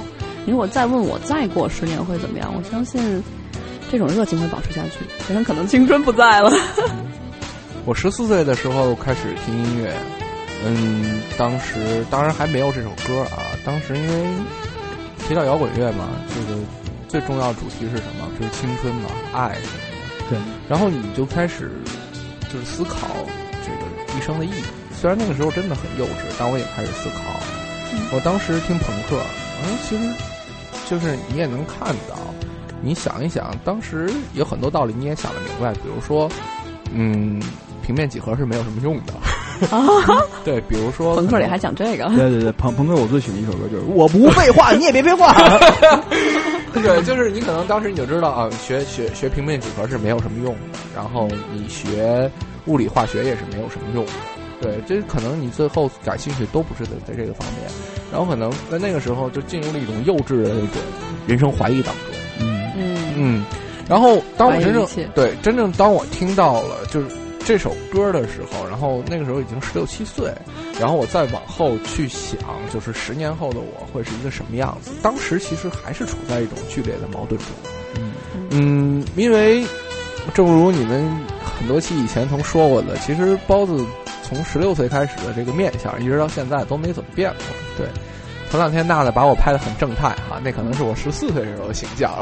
[0.46, 3.22] 你如果再问我再过十年会怎么样，我相信
[3.90, 6.50] 这种热情会保持下去，虽然可能青春不在了。
[7.86, 9.92] 我十四岁的时候开始听音乐，
[10.64, 13.42] 嗯，当时当然还没有这首歌啊。
[13.64, 14.26] 当时因为
[15.26, 16.60] 提到摇滚乐嘛，这个
[17.08, 18.28] 最重要的主题是什么？
[18.38, 19.56] 就是青春嘛，爱。
[20.28, 20.38] 对。
[20.68, 21.72] 然后你就开始
[22.52, 23.08] 就是思考
[23.64, 24.62] 这个一生的意义。
[24.94, 27.18] 虽然那个时候真的很幼稚，但我也开始思考。
[28.12, 29.20] 我当时听朋克，
[29.64, 30.04] 嗯，其实
[30.88, 32.16] 就是你也能看到，
[32.82, 36.30] 你想一想，当时有很多道理你也想得明白，比如说，
[36.92, 37.42] 嗯。
[37.90, 39.12] 平面几何是没有什么用的
[39.76, 39.82] 啊！
[40.44, 45.34] 对，比如说朋克里还讲这个，对对对，朋朋克我最喜欢一首歌就是我不废话，你也别废话。
[46.72, 52.30] 对，就是你可能当时你就知道啊，学学学平面几何是没有什么用的，然后你学
[52.66, 54.12] 物理化学也是没有什么用的。
[54.62, 57.68] 对，这可能你最后感兴趣都不是在在这个方面，
[58.12, 60.80] 然后可能在那个时候就进入了一种幼稚的那种
[61.26, 62.04] 人生怀疑当中。
[62.38, 63.44] 嗯嗯嗯，
[63.88, 67.08] 然后当我真正对真正当我听到了就是。
[67.44, 70.32] 这首歌的时候，然后那个时候已经十六七岁，
[70.78, 72.38] 然后我再往后去想，
[72.72, 74.92] 就是十年后的我会是一个什么样子。
[75.02, 77.48] 当时其实还是处在一种剧烈的矛盾中。
[77.96, 78.12] 嗯
[78.50, 79.64] 嗯，因为
[80.32, 81.10] 正如你们
[81.58, 83.84] 很多期以前曾说过的，其实包子
[84.22, 87.38] 从十六岁开始的这个面相，一直到现在都没怎么变过。
[87.76, 87.88] 对，
[88.50, 92.12] 前两天娜娜把我拍的很正太哈，那可能是我十四岁时候的形象，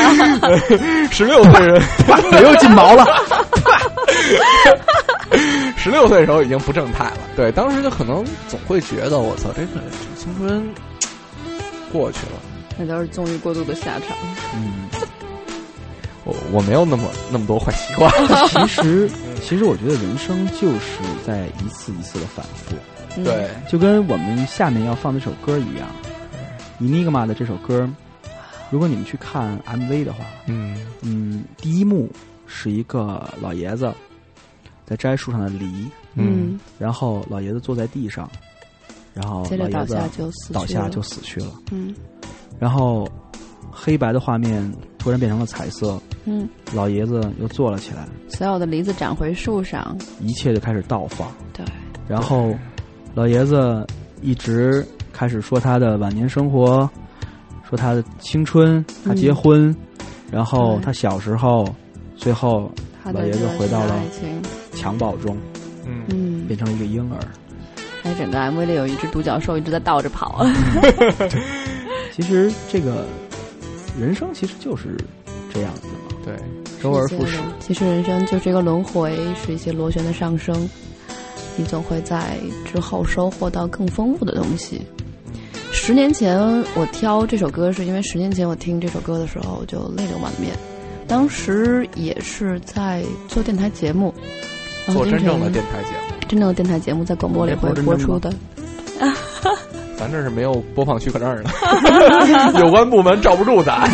[1.10, 1.82] 十六岁人
[2.32, 3.06] 我又进毛了。
[5.76, 9.68] 十六岁的时候已经不正太了，对，当时就可能总会觉得我操，这个
[10.16, 10.68] 这青春
[11.92, 12.40] 过去了，
[12.76, 14.16] 那都是纵欲过度的下场。
[14.54, 14.88] 嗯，
[16.24, 18.12] 我我没有那么那么多坏习惯。
[18.48, 19.10] 其实，
[19.42, 22.74] 其实我觉得人生就是在一次一次的反复，
[23.18, 23.24] 嗯。
[23.24, 25.88] 对，就跟我们下面要放这首歌一样，
[26.82, 27.88] 《Enigma》的这首歌，
[28.70, 30.76] 如果你们去看 MV 的话，嗯。
[31.02, 32.10] 嗯，第一幕
[32.46, 33.92] 是一个老爷子
[34.84, 38.28] 在摘树上的梨，嗯，然后老爷子坐在地上，
[39.14, 41.94] 然后接着倒老爷子下就死倒下就死去了，嗯。
[42.58, 43.08] 然后
[43.70, 51.32] 黑白的画面突然变成了彩色，嗯，老爷子又坐了起来，所有的梨子长回树上，一切就开始倒放。
[51.52, 51.64] 对，
[52.08, 52.52] 然后
[53.18, 53.84] 老爷子
[54.22, 56.88] 一直开始说他的晚年生活，
[57.68, 59.74] 说他的青春，他结婚，
[60.30, 61.68] 然后他小时候，
[62.16, 62.70] 最后
[63.12, 64.00] 老爷子回到了，
[64.72, 65.36] 襁褓中，
[65.84, 67.18] 嗯嗯，变成了一个婴儿。
[68.04, 70.46] 哎，整个 MV 里有一只独角兽一直在倒着跑。
[72.14, 73.04] 其实这个
[73.98, 74.96] 人生其实就是
[75.52, 76.36] 这样子嘛，对，
[76.80, 77.36] 周而复始。
[77.58, 80.54] 其实人生就是一个轮回，是一些螺旋的上升，
[81.58, 84.80] 你总会在之后收获到更丰富的东西。
[85.72, 86.38] 十年前
[86.74, 90.54] 我挑这首歌，是因为十年前我听这首歌的时候就泪流满面，
[91.08, 94.14] 当时也是在做电台节目，
[94.86, 98.32] 然后做真正的电台节目，真正的电台节目在广播里会播出的。
[99.98, 101.50] 咱这是没有播放许可证的，
[102.60, 103.90] 有关部门罩不住咱。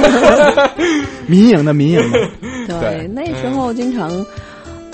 [1.26, 2.28] 民营的，民营的，
[2.68, 4.10] 对，对那时候经常，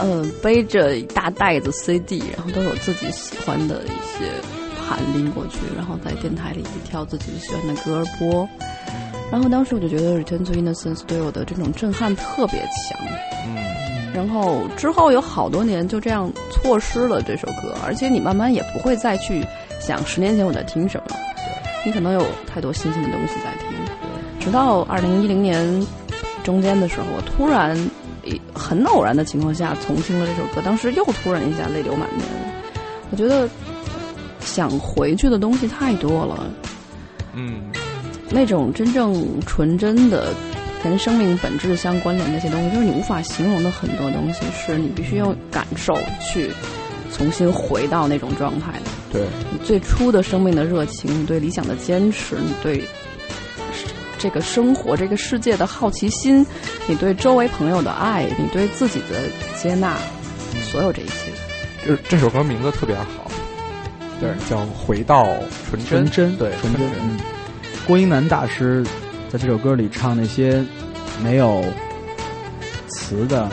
[0.01, 4.27] 呃，背着一大袋子 CD，然后都有自己喜欢的一些
[4.89, 8.49] 盘拎过去，然后在电台里挑自己喜欢的歌播。
[9.31, 13.01] 然后当时我就觉得《Return to Innocence》对我的这种震撼特别强。
[13.47, 19.45] 嗯，然后之后有好多年就这样错失了这首歌，而且你慢慢也不会再去
[19.79, 21.17] 想十年前我在听什么，
[21.87, 23.69] 你可能有太多新鲜的东西在听。
[24.41, 25.87] 直到二零一零年
[26.43, 27.77] 中间的时候，我突然
[28.55, 32.25] 很偶然的情况下重听了这首歌，当时又突然一下泪流满面。
[33.11, 33.49] 我觉得
[34.41, 36.51] 想回去的东西太多了。
[37.35, 37.63] 嗯，
[38.31, 40.35] 那种真正纯真的
[40.83, 46.51] 跟生命本质相关联的那些东西，就是你无法形容的很多东西，是你必须用感受去
[47.13, 48.91] 重新回到那种状态的。
[49.13, 52.85] 对，你最初的生命的热情，你对理想的坚持，你对
[54.21, 56.47] 这个生活、这个世界的好奇心，
[56.87, 59.29] 你对周围朋友的爱，你对自己的
[59.59, 59.97] 接纳，
[60.71, 61.33] 所有这一切。
[61.87, 63.31] 这这首歌名字特别好，
[64.21, 65.25] 对，叫《回到
[65.71, 66.07] 纯真》。
[66.11, 66.83] 纯真，对，纯真。
[67.01, 67.19] 嗯，
[67.87, 68.85] 郭英男大师
[69.31, 70.63] 在这首歌里唱那些
[71.25, 71.65] 没有
[72.89, 73.49] 词的，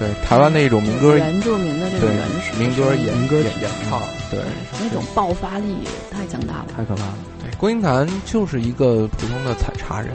[0.00, 4.40] 对台湾的一种民歌，原住民的这种原始民歌演民歌演演唱，对
[4.82, 5.76] 那种爆发力
[6.10, 6.66] 太强大了。
[6.76, 7.14] 太可怕了。
[7.60, 10.10] 对，郭英男就是一个普通的采茶人，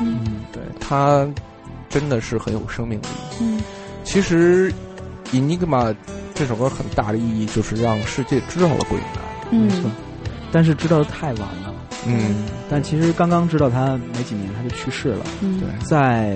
[0.00, 1.26] 嗯对他
[1.88, 3.06] 真的是很有生命力。
[3.40, 3.60] 嗯
[4.04, 4.72] 其实
[5.32, 5.92] 《Enigma》
[6.34, 9.62] 这首歌很大的意义就是让世界知道了郭英男。
[9.62, 9.92] 没错嗯，
[10.52, 11.74] 但是知道的太晚了。
[12.06, 16.34] 嗯，但其实刚刚知道他没几年他就去世了，嗯对，在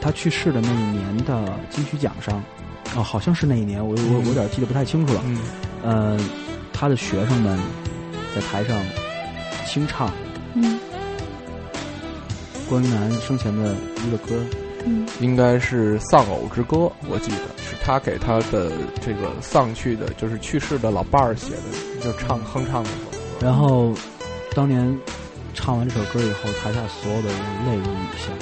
[0.00, 2.42] 他去世的那一年的金曲奖上，
[2.94, 5.20] 哦，好像是那一年，我我我有点记得不太清楚了。
[5.26, 5.38] 嗯
[5.82, 6.20] 呃，
[6.72, 7.58] 他的学生们
[8.34, 8.78] 在台上
[9.66, 10.10] 清唱。
[10.54, 10.78] 嗯。
[12.68, 13.74] 郭英男生前的
[14.06, 14.34] 一个歌，
[14.84, 15.06] 嗯。
[15.20, 16.76] 应该是《丧偶之歌》，
[17.08, 17.38] 我记得。
[17.68, 18.70] 是他给他的
[19.00, 23.18] 这个丧去的，就是去世的老伴儿写的，就唱哼唱那首歌。
[23.40, 23.92] 然后
[24.54, 24.96] 当年
[25.52, 28.32] 唱完这首歌以后，台下所有的人泪如雨下，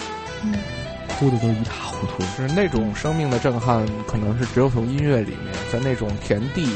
[0.44, 0.54] 嗯。
[1.16, 2.24] 哭的都一塌糊涂。
[2.36, 6.66] 就是那种生命的震撼，可能是只有从音乐里面，在那种田地，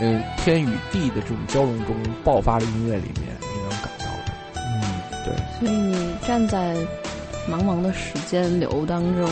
[0.00, 1.94] 嗯、天与地的这种交融中
[2.24, 3.36] 爆发的音乐里面，
[5.26, 6.76] 对，所以你站在
[7.50, 9.28] 茫茫的时间流当中，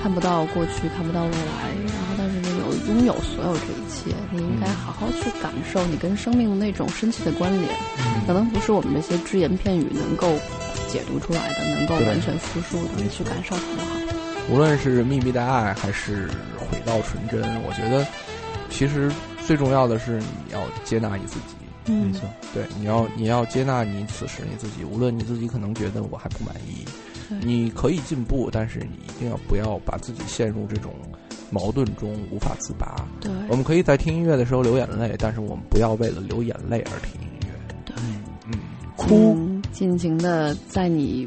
[0.00, 7.68] 看不到过去，看不到未来，然后但是你有拥有所有这一切，你应该好好去感受你跟生命的那种深切的关联，
[8.24, 10.28] 可能不是我们这些只言片语能够
[10.88, 13.96] 解读出来的，能够完全复述的，你去感受好不好？
[14.48, 18.06] 无论是秘密的爱还是回到纯真，我觉得
[18.70, 19.10] 其实
[19.44, 21.59] 最重要的是你要接纳你自己。
[21.90, 26.84] 嗯没错，对，你要你要接纳你此时你自己，无论你自己可能觉得我还不满意，
[27.44, 30.92] 你可以进步，但是你一定要不要把自己陷入这种
[31.50, 33.06] 矛盾中无法自拔。
[33.20, 37.48] 对，我们可以在听音乐的时候流眼泪，但是我们不要为了流眼泪而听音乐。
[37.84, 37.94] 对，
[38.46, 38.60] 嗯，
[38.96, 41.26] 哭嗯尽情的在你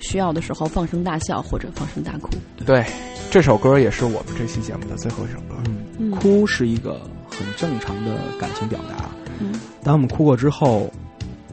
[0.00, 2.28] 需要的时候放声大笑或者放声大哭。
[2.64, 2.84] 对，
[3.30, 5.56] 这首歌也是我们这期节目的最后一首歌。
[5.66, 9.10] 嗯，嗯哭是一个很正常的感情表达。
[9.40, 9.52] 嗯
[9.84, 10.90] 当我们哭过之后，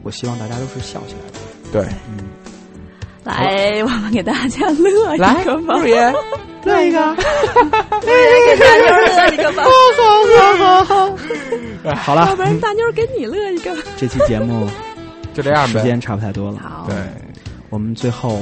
[0.02, 1.38] 我希望大家都是笑起来的。
[1.70, 2.24] 对，嗯，
[3.24, 6.12] 来，我们给大家乐一个吧，爷，
[6.64, 7.14] 乐一个，
[8.02, 9.62] 给大妞乐一个吧，
[11.94, 13.76] 好 了要不，然大妞给你乐一个。
[13.96, 14.68] 这期节目
[15.34, 15.80] 就这样呗。
[15.80, 16.58] 时间差不太多了。
[16.58, 16.96] 好，对，
[17.70, 18.40] 我们最后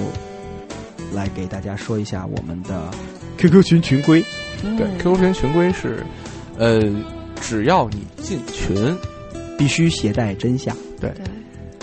[1.12, 2.90] 来给大家说一下我们的
[3.38, 4.24] QQ 群群规。
[4.62, 6.04] 嗯对，QQ 群群规是，
[6.58, 6.82] 呃，
[7.40, 8.76] 只要你进群，
[9.60, 11.12] 必须携带真相，对，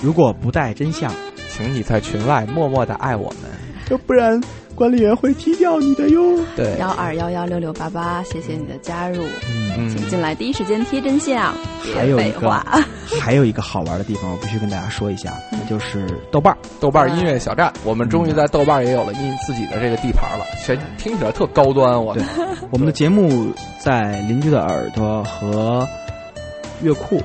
[0.02, 1.14] 如果不带真相，
[1.48, 3.42] 请你在群外默默的爱我们。
[3.92, 4.42] 要不然
[4.74, 6.44] 管理员会踢掉你的哟。
[6.56, 11.54] 对，幺二幺幺六六八八，谢谢你的加入，嗯，请进来第一时间贴真相，
[11.94, 12.66] 还有一个别废话。
[13.22, 16.58] 还有一个好玩的地方，我必须跟大家说一下，那就是豆瓣儿。
[16.80, 22.18] 豆瓣音乐小站，我们终于在豆瓣也有了印自己的这个地盘了，全听起来特高端，我。
[22.72, 25.88] 我们的节目在邻居的耳朵和
[26.82, 27.22] 乐库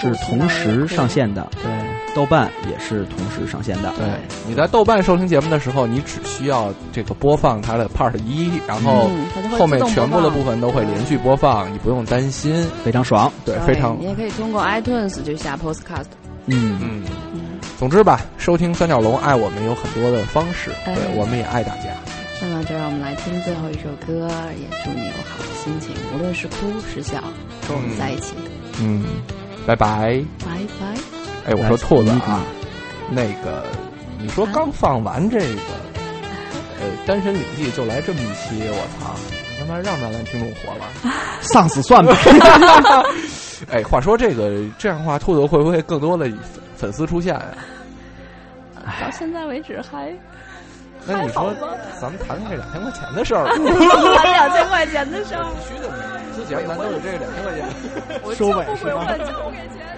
[0.00, 1.70] 是同时上线的，对
[2.14, 3.92] 豆瓣也是同时上线的。
[3.96, 4.06] 对，
[4.46, 9.10] 你在豆瓣收听节目的时候，你只需要这个播放它的 Part 一，然后
[9.58, 13.30] 后面全部的部分都会连续播放，你不用担心，非常爽。
[13.44, 16.06] 对，非常你也可以通过 iTunes 就下 Postcast。
[16.46, 17.02] 嗯，嗯。
[17.34, 17.40] 嗯，
[17.78, 21.90] 总之吧，收听三角龙爱我们有很多的方式，哎对，我们也爱大家。
[22.40, 24.28] 那么就让我们来听最后一首歌，
[24.58, 26.54] 也祝你有好的心情，无论是哭
[26.94, 27.22] 是笑，
[27.66, 28.34] 跟我们在一起。
[28.80, 29.04] 嗯，
[29.68, 30.24] 拜拜。
[30.40, 30.46] 拜
[30.80, 30.86] 拜。
[31.46, 32.42] 哎，我说兔子啊，
[33.10, 33.66] 那个
[34.18, 35.44] 你说刚放完这个
[36.80, 39.14] 呃《单身领记》就来这么一期，我操，
[39.50, 40.86] 你他妈让不让咱听众活了？
[41.42, 42.16] 丧死算吧。
[43.70, 46.40] 哎，话说这个这样的话，兔子会不会更多的粉
[46.74, 47.44] 粉丝出现呀、
[49.02, 50.10] 到现在为止还
[51.08, 51.54] 那你说，
[51.98, 53.50] 咱们谈谈这两千块钱的事儿吧。
[54.18, 57.64] 还 两千块钱的事儿， 必须的，每次节目咱都有这个两千块钱。
[58.36, 59.97] 收尾就不会是吧问，就不给钱。